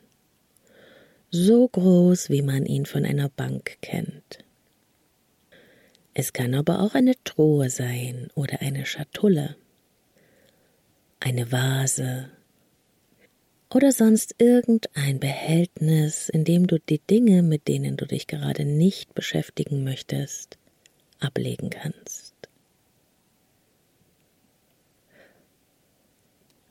so 1.30 1.68
groß, 1.68 2.30
wie 2.30 2.42
man 2.42 2.66
ihn 2.66 2.86
von 2.86 3.06
einer 3.06 3.30
Bank 3.30 3.78
kennt. 3.82 4.40
Es 6.14 6.32
kann 6.32 6.56
aber 6.56 6.80
auch 6.80 6.96
eine 6.96 7.14
Truhe 7.26 7.70
sein 7.70 8.30
oder 8.36 8.62
eine 8.62 8.86
Schatulle, 8.86 9.58
eine 11.20 11.52
Vase 11.52 12.32
oder 13.76 13.92
sonst 13.92 14.36
irgendein 14.38 15.20
Behältnis, 15.20 16.30
in 16.30 16.46
dem 16.46 16.66
du 16.66 16.80
die 16.80 17.00
Dinge, 17.00 17.44
mit 17.44 17.68
denen 17.68 17.98
du 17.98 18.06
dich 18.06 18.26
gerade 18.26 18.64
nicht 18.64 19.14
beschäftigen 19.14 19.84
möchtest, 19.84 20.58
ablegen 21.20 21.70
kannst. 21.70 22.34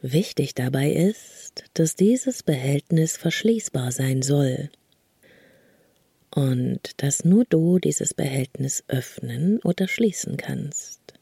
Wichtig 0.00 0.54
dabei 0.54 0.92
ist, 0.92 1.64
dass 1.74 1.94
dieses 1.94 2.42
Behältnis 2.42 3.18
verschließbar 3.18 3.92
sein 3.92 4.22
soll 4.22 4.70
und 6.30 7.02
dass 7.02 7.22
nur 7.22 7.44
du 7.44 7.78
dieses 7.78 8.14
Behältnis 8.14 8.82
öffnen 8.88 9.60
oder 9.60 9.88
schließen 9.88 10.38
kannst. 10.38 11.13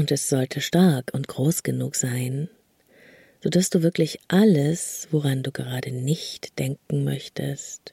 Und 0.00 0.10
es 0.10 0.30
sollte 0.30 0.62
stark 0.62 1.10
und 1.12 1.28
groß 1.28 1.62
genug 1.62 1.94
sein, 1.94 2.48
sodass 3.42 3.68
du 3.68 3.82
wirklich 3.82 4.18
alles, 4.28 5.08
woran 5.10 5.42
du 5.42 5.52
gerade 5.52 5.92
nicht 5.92 6.58
denken 6.58 7.04
möchtest, 7.04 7.92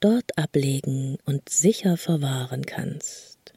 dort 0.00 0.38
ablegen 0.38 1.18
und 1.26 1.50
sicher 1.50 1.98
verwahren 1.98 2.64
kannst. 2.64 3.52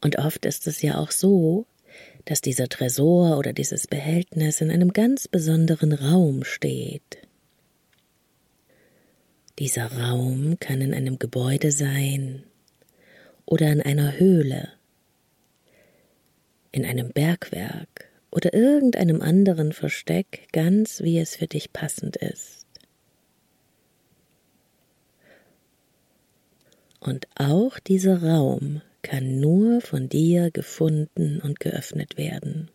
Und 0.00 0.16
oft 0.18 0.46
ist 0.46 0.66
es 0.66 0.80
ja 0.80 0.96
auch 0.96 1.10
so, 1.10 1.66
dass 2.24 2.40
dieser 2.40 2.70
Tresor 2.70 3.36
oder 3.36 3.52
dieses 3.52 3.86
Behältnis 3.86 4.62
in 4.62 4.70
einem 4.70 4.94
ganz 4.94 5.28
besonderen 5.28 5.92
Raum 5.92 6.42
steht. 6.42 7.18
Dieser 9.58 9.92
Raum 9.92 10.58
kann 10.58 10.80
in 10.80 10.94
einem 10.94 11.18
Gebäude 11.18 11.70
sein, 11.70 12.44
oder 13.50 13.70
in 13.72 13.82
einer 13.82 14.18
Höhle, 14.18 14.68
in 16.72 16.86
einem 16.86 17.10
Bergwerk 17.10 18.08
oder 18.30 18.54
irgendeinem 18.54 19.20
anderen 19.20 19.72
Versteck, 19.72 20.46
ganz 20.52 21.02
wie 21.02 21.18
es 21.18 21.36
für 21.36 21.48
dich 21.48 21.72
passend 21.72 22.16
ist. 22.16 22.66
Und 27.00 27.26
auch 27.34 27.80
dieser 27.80 28.22
Raum 28.22 28.82
kann 29.02 29.40
nur 29.40 29.80
von 29.80 30.08
dir 30.08 30.50
gefunden 30.52 31.40
und 31.40 31.58
geöffnet 31.58 32.16
werden, 32.16 32.70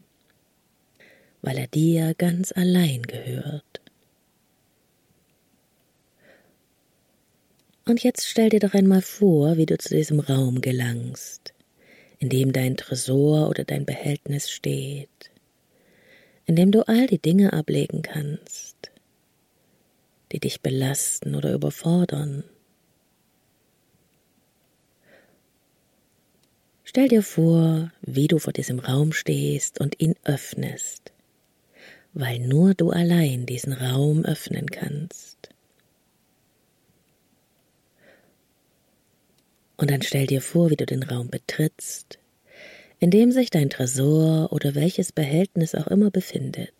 weil 1.41 1.57
er 1.57 1.67
dir 1.67 2.15
ganz 2.15 2.51
allein 2.51 3.03
gehört. 3.03 3.84
Und 7.87 8.01
jetzt 8.03 8.27
stell 8.27 8.49
dir 8.49 8.59
doch 8.59 8.73
einmal 8.73 9.03
vor, 9.03 9.57
wie 9.57 9.67
du 9.67 9.77
zu 9.77 9.93
diesem 9.93 10.19
Raum 10.19 10.59
gelangst, 10.61 11.53
in 12.17 12.29
dem 12.29 12.51
dein 12.51 12.77
Tresor 12.77 13.47
oder 13.47 13.63
dein 13.63 13.85
Behältnis 13.85 14.49
steht, 14.49 15.29
in 16.47 16.55
dem 16.55 16.71
du 16.71 16.87
all 16.87 17.05
die 17.05 17.21
Dinge 17.21 17.53
ablegen 17.53 18.01
kannst, 18.01 18.89
die 20.31 20.39
dich 20.39 20.61
belasten 20.61 21.35
oder 21.35 21.53
überfordern. 21.53 22.43
Stell 26.85 27.07
dir 27.07 27.21
vor, 27.21 27.91
wie 28.01 28.27
du 28.27 28.39
vor 28.39 28.53
diesem 28.53 28.79
Raum 28.79 29.11
stehst 29.13 29.79
und 29.79 29.99
ihn 29.99 30.15
öffnest, 30.23 31.13
weil 32.13 32.39
nur 32.39 32.73
du 32.73 32.89
allein 32.89 33.45
diesen 33.45 33.73
Raum 33.73 34.25
öffnen 34.25 34.71
kannst. 34.71 35.34
Und 39.77 39.91
dann 39.91 40.01
stell 40.01 40.27
dir 40.27 40.41
vor, 40.41 40.69
wie 40.69 40.77
du 40.77 40.85
den 40.85 41.03
Raum 41.03 41.29
betrittst, 41.29 42.19
in 42.99 43.11
dem 43.11 43.31
sich 43.31 43.49
dein 43.49 43.69
Tresor 43.69 44.51
oder 44.53 44.75
welches 44.75 45.11
Behältnis 45.11 45.75
auch 45.75 45.87
immer 45.87 46.11
befindet. 46.11 46.73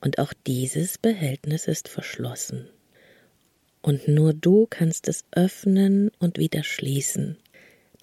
Und 0.00 0.18
auch 0.18 0.32
dieses 0.46 0.98
Behältnis 0.98 1.66
ist 1.66 1.88
verschlossen. 1.88 2.68
Und 3.82 4.08
nur 4.08 4.32
du 4.32 4.66
kannst 4.68 5.08
es 5.08 5.24
öffnen 5.32 6.10
und 6.18 6.38
wieder 6.38 6.62
schließen, 6.62 7.38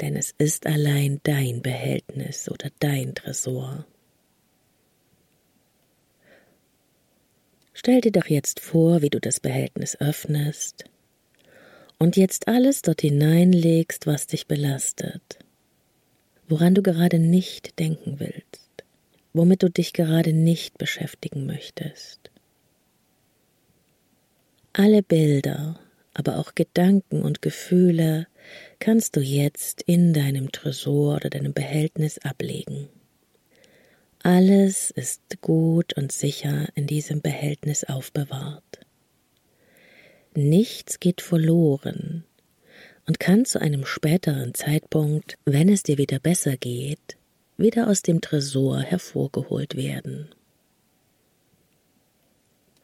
denn 0.02 0.16
es 0.16 0.34
ist 0.38 0.66
allein 0.66 1.22
dein 1.24 1.62
Behältnis 1.62 2.50
oder 2.50 2.70
dein 2.80 3.16
Tresor. 3.16 3.86
Stell 7.74 8.02
dir 8.02 8.12
doch 8.12 8.26
jetzt 8.26 8.60
vor, 8.60 9.04
wie 9.04 9.12
du 9.12 9.20
das 9.20 9.40
Behältnis 9.40 10.00
öffnest 10.02 10.86
und 12.00 12.18
jetzt 12.18 12.48
alles 12.48 12.82
dort 12.82 13.02
hineinlegst, 13.02 14.08
was 14.08 14.28
dich 14.28 14.48
belastet, 14.48 15.40
woran 16.48 16.76
du 16.76 16.82
gerade 16.82 17.20
nicht 17.20 17.80
denken 17.80 18.20
willst, 18.20 18.84
womit 19.34 19.64
du 19.64 19.70
dich 19.70 19.94
gerade 19.94 20.34
nicht 20.34 20.78
beschäftigen 20.78 21.46
möchtest. 21.46 22.32
Alle 24.74 25.02
Bilder, 25.02 25.80
aber 26.14 26.38
auch 26.38 26.54
Gedanken 26.54 27.22
und 27.24 27.42
Gefühle 27.42 28.28
kannst 28.80 29.16
du 29.16 29.22
jetzt 29.22 29.82
in 29.82 30.14
deinem 30.14 30.52
Tresor 30.52 31.16
oder 31.16 31.30
deinem 31.30 31.54
Behältnis 31.54 32.20
ablegen. 32.20 32.90
Alles 34.24 34.92
ist 34.92 35.42
gut 35.42 35.94
und 35.94 36.12
sicher 36.12 36.68
in 36.76 36.88
diesem 36.88 37.22
Behältnis 37.22 37.84
aufbewahrt. 37.84 38.87
Nichts 40.40 41.00
geht 41.00 41.22
verloren 41.22 42.24
und 43.08 43.20
kann 43.20 43.46
zu 43.46 43.60
einem 43.60 43.88
späteren 43.88 44.54
Zeitpunkt, 44.54 45.36
wenn 45.46 45.68
es 45.68 45.82
dir 45.82 45.98
wieder 45.98 46.20
besser 46.20 46.58
geht, 46.58 47.18
wieder 47.58 47.88
aus 47.88 48.04
dem 48.04 48.22
Tresor 48.22 48.82
hervorgeholt 48.82 49.76
werden. 49.76 50.30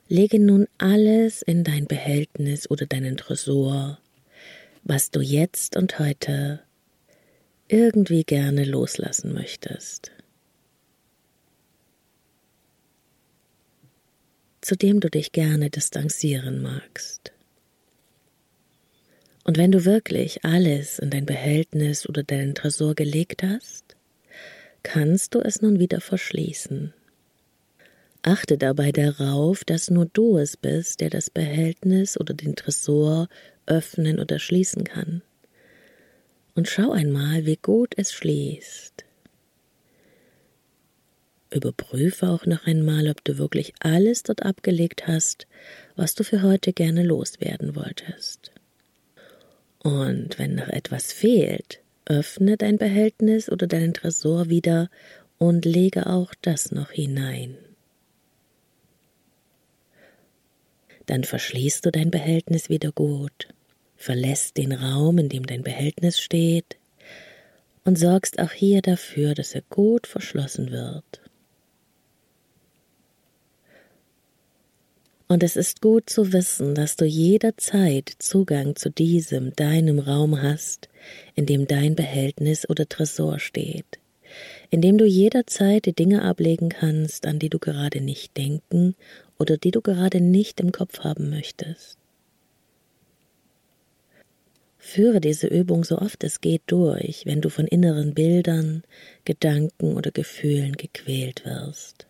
Lege 0.07 0.39
nun 0.39 0.67
alles 0.79 1.43
in 1.43 1.63
dein 1.63 1.85
Behältnis 1.85 2.67
oder 2.71 2.87
deinen 2.87 3.17
Tresor, 3.17 3.99
was 4.81 5.11
du 5.11 5.21
jetzt 5.21 5.77
und 5.77 5.99
heute 5.99 6.59
irgendwie 7.67 8.23
gerne 8.23 8.65
loslassen 8.65 9.31
möchtest. 9.31 10.11
zu 14.63 14.77
dem 14.77 15.01
du 15.01 15.09
dich 15.09 15.33
gerne 15.33 15.69
distanzieren 15.69 16.61
magst. 16.61 17.33
Und 19.43 19.57
wenn 19.57 19.71
du 19.71 19.85
wirklich 19.85 20.45
alles 20.45 20.99
in 20.99 21.09
dein 21.09 21.25
Behältnis 21.25 22.07
oder 22.07 22.23
deinen 22.23 22.55
Tresor 22.55 22.95
gelegt 22.95 23.43
hast, 23.43 23.95
kannst 24.83 25.35
du 25.35 25.39
es 25.39 25.61
nun 25.61 25.79
wieder 25.79 25.99
verschließen. 25.99 26.93
Achte 28.21 28.57
dabei 28.57 28.93
darauf, 28.93 29.65
dass 29.65 29.89
nur 29.89 30.05
du 30.05 30.37
es 30.37 30.55
bist, 30.55 31.01
der 31.01 31.09
das 31.09 31.29
Behältnis 31.29 32.17
oder 32.17 32.33
den 32.33 32.55
Tresor 32.55 33.27
öffnen 33.65 34.17
oder 34.19 34.39
schließen 34.39 34.85
kann. 34.85 35.21
Und 36.55 36.69
schau 36.69 36.91
einmal, 36.91 37.45
wie 37.45 37.57
gut 37.57 37.93
es 37.97 38.13
schließt. 38.13 39.03
Überprüfe 41.53 42.29
auch 42.29 42.45
noch 42.45 42.65
einmal, 42.65 43.09
ob 43.09 43.23
du 43.25 43.37
wirklich 43.37 43.73
alles 43.79 44.23
dort 44.23 44.43
abgelegt 44.43 45.05
hast, 45.05 45.45
was 45.97 46.15
du 46.15 46.23
für 46.23 46.41
heute 46.43 46.71
gerne 46.71 47.03
loswerden 47.03 47.75
wolltest. 47.75 48.52
Und 49.83 50.39
wenn 50.39 50.55
noch 50.55 50.69
etwas 50.69 51.11
fehlt, 51.11 51.81
öffne 52.05 52.57
dein 52.57 52.77
Behältnis 52.77 53.49
oder 53.49 53.67
deinen 53.67 53.93
Tresor 53.93 54.49
wieder 54.49 54.89
und 55.37 55.65
lege 55.65 56.07
auch 56.07 56.33
das 56.41 56.71
noch 56.71 56.91
hinein. 56.91 57.57
Dann 61.05 61.25
verschließt 61.25 61.85
du 61.85 61.91
dein 61.91 62.11
Behältnis 62.11 62.69
wieder 62.69 62.93
gut, 62.93 63.49
verlässt 63.97 64.55
den 64.55 64.71
Raum, 64.71 65.17
in 65.17 65.27
dem 65.27 65.45
dein 65.45 65.63
Behältnis 65.63 66.19
steht, 66.19 66.77
und 67.83 67.99
sorgst 67.99 68.39
auch 68.39 68.51
hier 68.51 68.81
dafür, 68.81 69.33
dass 69.33 69.53
er 69.53 69.63
gut 69.69 70.07
verschlossen 70.07 70.71
wird. 70.71 71.22
Und 75.27 75.41
es 75.41 75.55
ist 75.55 75.81
gut 75.81 76.09
zu 76.09 76.33
wissen, 76.33 76.75
dass 76.75 76.95
du 76.95 77.05
jederzeit 77.05 78.11
Zugang 78.19 78.75
zu 78.75 78.89
diesem, 78.89 79.55
deinem 79.55 79.99
Raum 79.99 80.41
hast, 80.41 80.89
in 81.35 81.45
dem 81.45 81.65
dein 81.65 81.95
Behältnis 81.95 82.69
oder 82.69 82.87
Tresor 82.87 83.39
steht, 83.39 83.99
in 84.69 84.81
dem 84.81 84.97
du 84.97 85.05
jederzeit 85.05 85.85
die 85.85 85.93
Dinge 85.93 86.23
ablegen 86.23 86.69
kannst, 86.69 87.25
an 87.25 87.39
die 87.39 87.49
du 87.49 87.59
gerade 87.59 88.01
nicht 88.01 88.35
denken 88.37 88.95
oder 89.39 89.57
die 89.57 89.71
du 89.71 89.81
gerade 89.81 90.21
nicht 90.21 90.59
im 90.59 90.71
Kopf 90.71 90.99
haben 90.99 91.29
möchtest. 91.29 91.97
Führe 94.77 95.21
diese 95.21 95.47
Übung 95.47 95.85
so 95.85 95.97
oft 95.97 96.25
es 96.25 96.41
geht 96.41 96.63
durch, 96.67 97.25
wenn 97.25 97.39
du 97.39 97.47
von 97.49 97.65
inneren 97.65 98.13
Bildern, 98.13 98.83
Gedanken 99.23 99.95
oder 99.95 100.11
Gefühlen 100.11 100.73
gequält 100.73 101.45
wirst. 101.45 102.05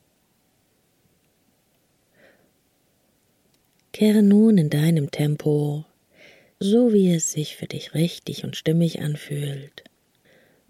Kehre 3.93 4.23
nun 4.23 4.57
in 4.57 4.71
deinem 4.71 5.11
Tempo, 5.11 5.85
so 6.59 6.93
wie 6.93 7.13
es 7.13 7.31
sich 7.31 7.55
für 7.55 7.67
dich 7.67 7.93
richtig 7.93 8.43
und 8.43 8.57
stimmig 8.57 9.01
anfühlt, 9.01 9.83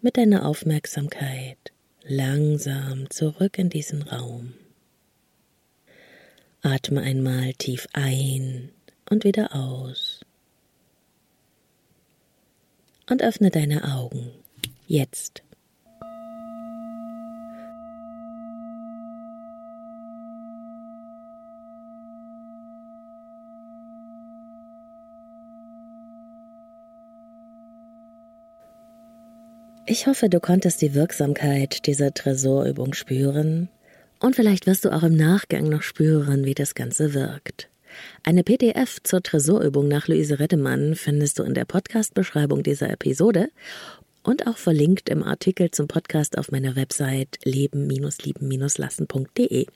mit 0.02 0.18
deiner 0.18 0.46
Aufmerksamkeit 0.46 1.58
langsam 2.04 3.10
zurück 3.10 3.58
in 3.58 3.70
diesen 3.70 4.02
Raum. 4.02 4.54
Atme 6.62 7.02
einmal 7.02 7.54
tief 7.54 7.88
ein 7.94 8.70
und 9.10 9.24
wieder 9.24 9.56
aus. 9.56 10.20
Und 13.10 13.22
öffne 13.22 13.52
deine 13.52 13.96
Augen. 13.96 14.32
Jetzt. 14.86 15.44
Ich 29.86 30.08
hoffe, 30.08 30.30
du 30.30 30.40
konntest 30.40 30.82
die 30.82 30.94
Wirksamkeit 30.94 31.88
dieser 31.88 32.14
Tresorübung 32.14 32.94
spüren 32.94 33.68
und 34.22 34.38
vielleicht 34.38 34.66
wirst 34.66 34.86
du 34.86 34.94
auch 34.94 35.04
im 35.04 35.18
Nachgang 35.18 35.68
noch 35.68 35.82
spüren, 35.82 36.46
wie 36.46 36.54
das 36.54 36.74
Ganze 36.74 37.14
wirkt. 37.14 37.68
Eine 38.24 38.44
PDF 38.44 39.04
zur 39.04 39.22
Tresorübung 39.22 39.90
nach 39.90 40.08
Luise 40.08 40.40
Reddemann 40.40 40.96
findest 40.96 41.38
du 41.38 41.44
in 41.44 41.54
der 41.54 41.66
Podcast-Beschreibung 41.66 42.64
dieser 42.64 42.90
Episode 42.90 43.50
und 44.24 44.48
auch 44.48 44.56
verlinkt 44.56 45.10
im 45.10 45.22
Artikel 45.22 45.70
zum 45.72 45.90
Podcast 45.90 46.38
auf 46.38 46.50
meiner 46.50 46.78
Website 46.78 47.40
leben-lieben-lassen.de. 47.44 49.68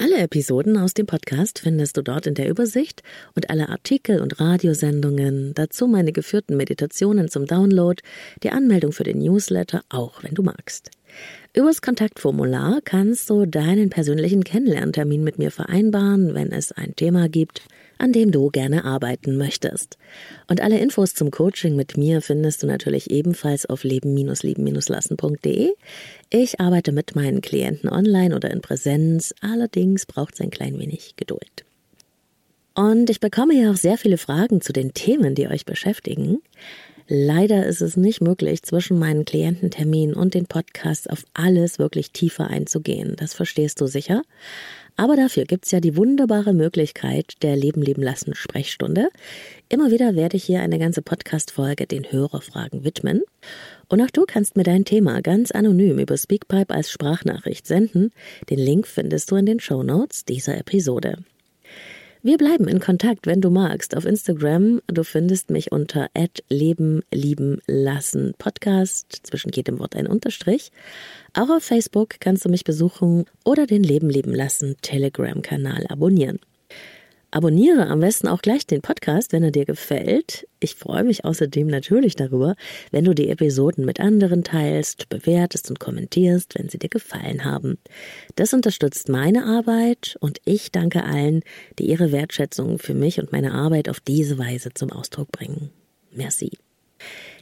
Alle 0.00 0.18
Episoden 0.18 0.76
aus 0.76 0.94
dem 0.94 1.06
Podcast 1.06 1.58
findest 1.58 1.96
du 1.96 2.02
dort 2.02 2.28
in 2.28 2.34
der 2.34 2.48
Übersicht 2.48 3.02
und 3.34 3.50
alle 3.50 3.68
Artikel 3.68 4.20
und 4.20 4.38
Radiosendungen, 4.38 5.54
dazu 5.54 5.88
meine 5.88 6.12
geführten 6.12 6.56
Meditationen 6.56 7.28
zum 7.28 7.46
Download, 7.46 8.00
die 8.44 8.50
Anmeldung 8.50 8.92
für 8.92 9.02
den 9.02 9.18
Newsletter, 9.18 9.82
auch 9.88 10.22
wenn 10.22 10.36
du 10.36 10.44
magst. 10.44 10.92
Übers 11.52 11.82
Kontaktformular 11.82 12.78
kannst 12.84 13.28
du 13.28 13.44
deinen 13.44 13.90
persönlichen 13.90 14.44
Kennenlerntermin 14.44 15.24
mit 15.24 15.38
mir 15.38 15.50
vereinbaren, 15.50 16.32
wenn 16.32 16.52
es 16.52 16.70
ein 16.70 16.94
Thema 16.94 17.28
gibt, 17.28 17.62
an 17.98 18.12
dem 18.12 18.32
du 18.32 18.48
gerne 18.50 18.84
arbeiten 18.84 19.36
möchtest. 19.36 19.98
Und 20.46 20.60
alle 20.60 20.78
Infos 20.78 21.14
zum 21.14 21.30
Coaching 21.30 21.76
mit 21.76 21.96
mir 21.96 22.22
findest 22.22 22.62
du 22.62 22.66
natürlich 22.66 23.10
ebenfalls 23.10 23.66
auf 23.66 23.84
leben-leben-lassen.de. 23.84 25.74
Ich 26.30 26.60
arbeite 26.60 26.92
mit 26.92 27.14
meinen 27.16 27.40
Klienten 27.40 27.90
online 27.90 28.34
oder 28.34 28.50
in 28.50 28.60
Präsenz, 28.60 29.34
allerdings 29.40 30.06
braucht 30.06 30.34
es 30.34 30.40
ein 30.40 30.50
klein 30.50 30.78
wenig 30.78 31.14
Geduld. 31.16 31.64
Und 32.74 33.10
ich 33.10 33.18
bekomme 33.18 33.54
ja 33.54 33.72
auch 33.72 33.76
sehr 33.76 33.98
viele 33.98 34.18
Fragen 34.18 34.60
zu 34.60 34.72
den 34.72 34.94
Themen, 34.94 35.34
die 35.34 35.48
euch 35.48 35.66
beschäftigen. 35.66 36.38
Leider 37.10 37.64
ist 37.64 37.80
es 37.80 37.96
nicht 37.96 38.20
möglich, 38.20 38.62
zwischen 38.62 38.98
meinen 38.98 39.24
Kliententerminen 39.24 40.14
und 40.14 40.34
den 40.34 40.44
Podcasts 40.44 41.06
auf 41.06 41.24
alles 41.32 41.78
wirklich 41.78 42.10
tiefer 42.12 42.48
einzugehen. 42.48 43.16
Das 43.16 43.32
verstehst 43.32 43.80
du 43.80 43.86
sicher. 43.86 44.22
Aber 44.96 45.16
dafür 45.16 45.46
gibt's 45.46 45.70
ja 45.70 45.80
die 45.80 45.96
wunderbare 45.96 46.52
Möglichkeit 46.52 47.42
der 47.42 47.56
Leben 47.56 47.80
leben 47.80 48.02
lassen 48.02 48.34
Sprechstunde. 48.34 49.08
Immer 49.70 49.90
wieder 49.90 50.16
werde 50.16 50.36
ich 50.36 50.44
hier 50.44 50.60
eine 50.60 50.78
ganze 50.78 51.00
Podcast-Folge 51.00 51.86
den 51.86 52.12
Hörerfragen 52.12 52.84
widmen. 52.84 53.22
Und 53.88 54.02
auch 54.02 54.10
du 54.10 54.24
kannst 54.26 54.56
mir 54.56 54.64
dein 54.64 54.84
Thema 54.84 55.22
ganz 55.22 55.50
anonym 55.50 55.98
über 55.98 56.18
Speakpipe 56.18 56.74
als 56.74 56.90
Sprachnachricht 56.90 57.66
senden. 57.66 58.12
Den 58.50 58.58
Link 58.58 58.86
findest 58.86 59.30
du 59.30 59.36
in 59.36 59.46
den 59.46 59.60
Show 59.60 59.82
Notes 59.82 60.26
dieser 60.26 60.58
Episode. 60.58 61.16
Wir 62.20 62.36
bleiben 62.36 62.66
in 62.66 62.80
Kontakt, 62.80 63.28
wenn 63.28 63.40
du 63.40 63.48
magst, 63.48 63.96
auf 63.96 64.04
Instagram. 64.04 64.82
Du 64.88 65.04
findest 65.04 65.50
mich 65.50 65.70
unter 65.70 66.08
Leben 66.48 67.02
lieben 67.12 67.60
lassen 67.68 68.34
Podcast, 68.38 69.20
zwischen 69.22 69.52
jedem 69.52 69.78
Wort 69.78 69.94
ein 69.94 70.08
Unterstrich. 70.08 70.72
Auch 71.32 71.48
auf 71.48 71.62
Facebook 71.62 72.16
kannst 72.18 72.44
du 72.44 72.48
mich 72.48 72.64
besuchen 72.64 73.26
oder 73.44 73.66
den 73.66 73.84
Leben 73.84 74.10
lieben 74.10 74.34
lassen 74.34 74.76
Telegram-Kanal 74.82 75.86
abonnieren. 75.88 76.40
Abonniere 77.38 77.86
am 77.86 78.00
besten 78.00 78.26
auch 78.26 78.42
gleich 78.42 78.66
den 78.66 78.82
Podcast, 78.82 79.32
wenn 79.32 79.44
er 79.44 79.52
dir 79.52 79.64
gefällt. 79.64 80.48
Ich 80.58 80.74
freue 80.74 81.04
mich 81.04 81.24
außerdem 81.24 81.68
natürlich 81.68 82.16
darüber, 82.16 82.56
wenn 82.90 83.04
du 83.04 83.14
die 83.14 83.28
Episoden 83.28 83.84
mit 83.84 84.00
anderen 84.00 84.42
teilst, 84.42 85.08
bewertest 85.08 85.70
und 85.70 85.78
kommentierst, 85.78 86.58
wenn 86.58 86.68
sie 86.68 86.80
dir 86.80 86.88
gefallen 86.88 87.44
haben. 87.44 87.78
Das 88.34 88.54
unterstützt 88.54 89.08
meine 89.08 89.44
Arbeit 89.44 90.16
und 90.18 90.40
ich 90.46 90.72
danke 90.72 91.04
allen, 91.04 91.44
die 91.78 91.88
ihre 91.88 92.10
Wertschätzung 92.10 92.80
für 92.80 92.94
mich 92.94 93.20
und 93.20 93.30
meine 93.30 93.52
Arbeit 93.52 93.88
auf 93.88 94.00
diese 94.00 94.36
Weise 94.36 94.70
zum 94.74 94.90
Ausdruck 94.90 95.30
bringen. 95.30 95.70
Merci. 96.10 96.50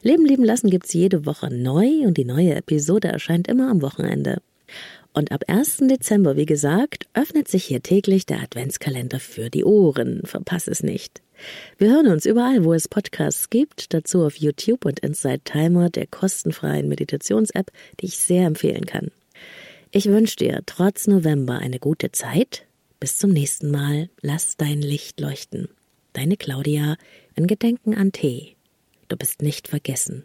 Leben 0.02 0.26
lieben 0.26 0.44
lassen 0.44 0.68
gibt's 0.68 0.92
jede 0.92 1.24
Woche 1.24 1.48
neu 1.50 2.02
und 2.04 2.18
die 2.18 2.26
neue 2.26 2.54
Episode 2.54 3.08
erscheint 3.08 3.48
immer 3.48 3.70
am 3.70 3.80
Wochenende. 3.80 4.42
Und 5.16 5.32
ab 5.32 5.44
1. 5.48 5.78
Dezember, 5.88 6.36
wie 6.36 6.44
gesagt, 6.44 7.06
öffnet 7.14 7.48
sich 7.48 7.64
hier 7.64 7.82
täglich 7.82 8.26
der 8.26 8.42
Adventskalender 8.42 9.18
für 9.18 9.48
die 9.48 9.64
Ohren. 9.64 10.20
Verpass 10.24 10.68
es 10.68 10.82
nicht. 10.82 11.22
Wir 11.78 11.88
hören 11.88 12.08
uns 12.08 12.26
überall, 12.26 12.66
wo 12.66 12.74
es 12.74 12.86
Podcasts 12.86 13.48
gibt, 13.48 13.94
dazu 13.94 14.26
auf 14.26 14.36
YouTube 14.36 14.84
und 14.84 15.00
Inside 15.00 15.40
Timer, 15.42 15.88
der 15.88 16.06
kostenfreien 16.06 16.86
Meditations-App, 16.88 17.70
die 17.98 18.06
ich 18.06 18.18
sehr 18.18 18.46
empfehlen 18.46 18.84
kann. 18.84 19.10
Ich 19.90 20.04
wünsche 20.04 20.36
dir 20.36 20.60
trotz 20.66 21.06
November 21.06 21.60
eine 21.60 21.78
gute 21.78 22.12
Zeit. 22.12 22.66
Bis 23.00 23.16
zum 23.16 23.30
nächsten 23.30 23.70
Mal. 23.70 24.10
Lass 24.20 24.58
dein 24.58 24.82
Licht 24.82 25.18
leuchten. 25.18 25.68
Deine 26.12 26.36
Claudia 26.36 26.98
in 27.34 27.46
Gedenken 27.46 27.94
an 27.94 28.12
Tee. 28.12 28.54
Du 29.08 29.16
bist 29.16 29.40
nicht 29.40 29.66
vergessen. 29.66 30.24